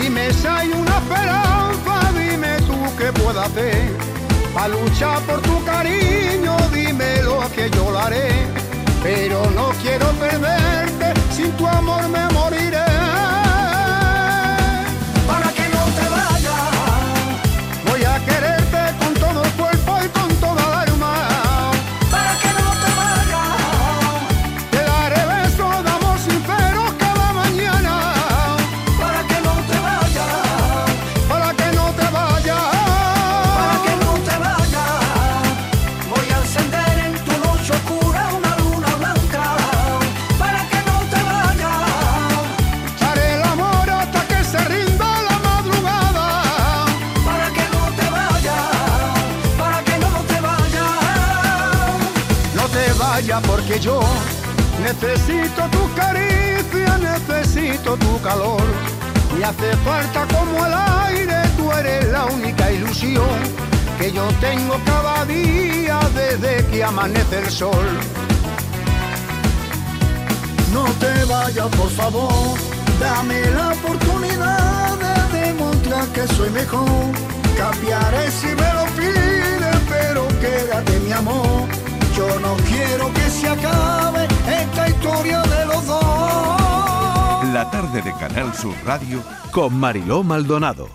Dime 0.00 0.32
si 0.32 0.46
hay 0.46 0.68
una 0.68 0.98
esperanza, 0.98 2.12
dime 2.12 2.56
tú 2.68 2.76
qué 2.96 3.12
puedo 3.12 3.40
hacer. 3.40 3.96
Para 4.54 4.68
luchar 4.68 5.20
por 5.22 5.40
tu 5.42 5.64
cariño, 5.64 6.56
dime 6.72 7.22
lo 7.22 7.40
que 7.54 7.68
yo 7.70 7.90
lo 7.90 7.98
haré. 7.98 8.28
Pero 9.02 9.50
no 9.50 9.70
quiero 9.82 10.06
perderte, 10.24 11.06
sin 11.34 11.50
tu 11.52 11.66
amor 11.66 12.08
me 12.08 12.24
moriré. 12.32 12.93
Porque 53.40 53.80
yo 53.80 54.00
necesito 54.82 55.62
tu 55.70 55.94
caricia, 55.94 56.98
necesito 56.98 57.96
tu 57.96 58.20
calor. 58.22 58.62
Me 59.36 59.44
hace 59.44 59.76
falta 59.78 60.26
como 60.26 60.66
el 60.66 60.74
aire, 61.08 61.42
tú 61.56 61.72
eres 61.72 62.08
la 62.12 62.26
única 62.26 62.70
ilusión 62.70 63.28
que 63.98 64.12
yo 64.12 64.26
tengo 64.40 64.76
cada 64.84 65.24
día 65.24 65.98
desde 66.14 66.64
que 66.66 66.84
amanece 66.84 67.38
el 67.38 67.50
sol. 67.50 67.86
No 70.72 70.84
te 71.00 71.24
vayas, 71.24 71.68
por 71.76 71.90
favor, 71.90 72.58
dame 73.00 73.40
la 73.50 73.72
oportunidad 73.72 74.96
de 74.98 75.38
demostrar 75.38 76.06
que 76.08 76.26
soy 76.34 76.50
mejor. 76.50 76.88
Cambiaré 77.56 78.30
si 78.30 78.46
me 78.48 78.72
lo 78.74 78.84
pides, 78.96 79.76
pero 79.88 80.26
quédate 80.40 81.00
mi 81.00 81.12
amor. 81.12 81.83
Yo 82.16 82.28
no 82.40 82.54
quiero 82.68 83.12
que 83.12 83.28
se 83.28 83.48
acabe 83.48 84.28
esta 84.46 84.88
historia 84.88 85.42
de 85.42 85.66
los 85.66 85.84
dos. 85.86 87.44
La 87.52 87.68
tarde 87.72 88.02
de 88.02 88.12
Canal 88.12 88.54
Sur 88.54 88.74
Radio 88.84 89.20
con 89.50 89.74
Mariló 89.78 90.22
Maldonado. 90.22 90.88